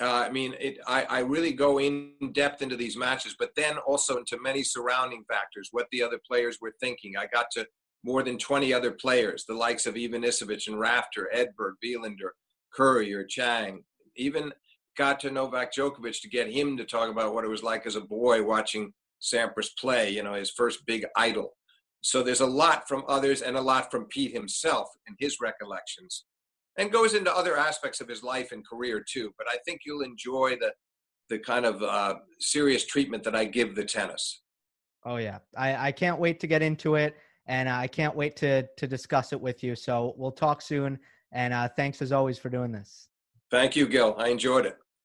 Uh, 0.00 0.24
I 0.26 0.30
mean, 0.30 0.54
it, 0.58 0.78
I, 0.86 1.04
I 1.04 1.18
really 1.20 1.52
go 1.52 1.78
in 1.78 2.12
depth 2.32 2.62
into 2.62 2.76
these 2.76 2.96
matches, 2.96 3.36
but 3.38 3.50
then 3.54 3.76
also 3.86 4.16
into 4.16 4.38
many 4.40 4.62
surrounding 4.62 5.24
factors, 5.28 5.68
what 5.72 5.86
the 5.92 6.02
other 6.02 6.18
players 6.26 6.58
were 6.60 6.74
thinking. 6.80 7.14
I 7.16 7.26
got 7.26 7.46
to 7.52 7.66
more 8.04 8.22
than 8.22 8.38
20 8.38 8.72
other 8.72 8.92
players, 8.92 9.44
the 9.46 9.54
likes 9.54 9.86
of 9.86 9.94
Ivanisevic 9.94 10.66
and 10.66 10.80
Rafter, 10.80 11.30
Edberg, 11.34 11.74
Wilander, 11.84 12.30
Courier 12.74 13.20
or 13.20 13.24
Chang, 13.24 13.84
even 14.16 14.52
got 14.96 15.20
to 15.20 15.30
Novak 15.30 15.72
Djokovic 15.72 16.20
to 16.20 16.28
get 16.28 16.50
him 16.50 16.76
to 16.76 16.84
talk 16.84 17.10
about 17.10 17.34
what 17.34 17.44
it 17.44 17.48
was 17.48 17.62
like 17.62 17.86
as 17.86 17.96
a 17.96 18.00
boy 18.00 18.42
watching 18.42 18.92
Sampras 19.22 19.68
play, 19.78 20.10
you 20.10 20.22
know, 20.22 20.34
his 20.34 20.50
first 20.50 20.84
big 20.86 21.06
idol. 21.16 21.54
So 22.00 22.22
there's 22.22 22.40
a 22.40 22.46
lot 22.46 22.88
from 22.88 23.04
others 23.08 23.42
and 23.42 23.56
a 23.56 23.60
lot 23.60 23.90
from 23.90 24.06
Pete 24.06 24.32
himself 24.32 24.88
and 25.06 25.16
his 25.20 25.36
recollections, 25.40 26.24
and 26.76 26.90
goes 26.90 27.14
into 27.14 27.34
other 27.34 27.56
aspects 27.56 28.00
of 28.00 28.08
his 28.08 28.22
life 28.22 28.50
and 28.50 28.66
career 28.66 29.04
too. 29.08 29.32
But 29.38 29.46
I 29.48 29.58
think 29.64 29.82
you'll 29.86 30.02
enjoy 30.02 30.56
the 30.60 30.72
the 31.28 31.38
kind 31.38 31.64
of 31.64 31.82
uh, 31.82 32.16
serious 32.40 32.84
treatment 32.84 33.22
that 33.22 33.36
I 33.36 33.44
give 33.44 33.74
the 33.74 33.84
tennis. 33.84 34.42
Oh 35.04 35.16
yeah, 35.16 35.38
I, 35.56 35.88
I 35.88 35.92
can't 35.92 36.18
wait 36.18 36.40
to 36.40 36.46
get 36.46 36.62
into 36.62 36.96
it, 36.96 37.16
and 37.46 37.68
I 37.68 37.86
can't 37.86 38.16
wait 38.16 38.36
to 38.36 38.66
to 38.76 38.86
discuss 38.86 39.32
it 39.32 39.40
with 39.40 39.62
you. 39.62 39.76
So 39.76 40.14
we'll 40.16 40.32
talk 40.32 40.60
soon. 40.60 40.98
And 41.32 41.54
uh, 41.54 41.68
thanks 41.68 42.02
as 42.02 42.12
always 42.12 42.38
for 42.38 42.50
doing 42.50 42.72
this. 42.72 43.08
Thank 43.50 43.74
you, 43.76 43.86
Gil. 43.86 44.14
I 44.18 44.28
enjoyed 44.28 44.66
it. 44.66 44.76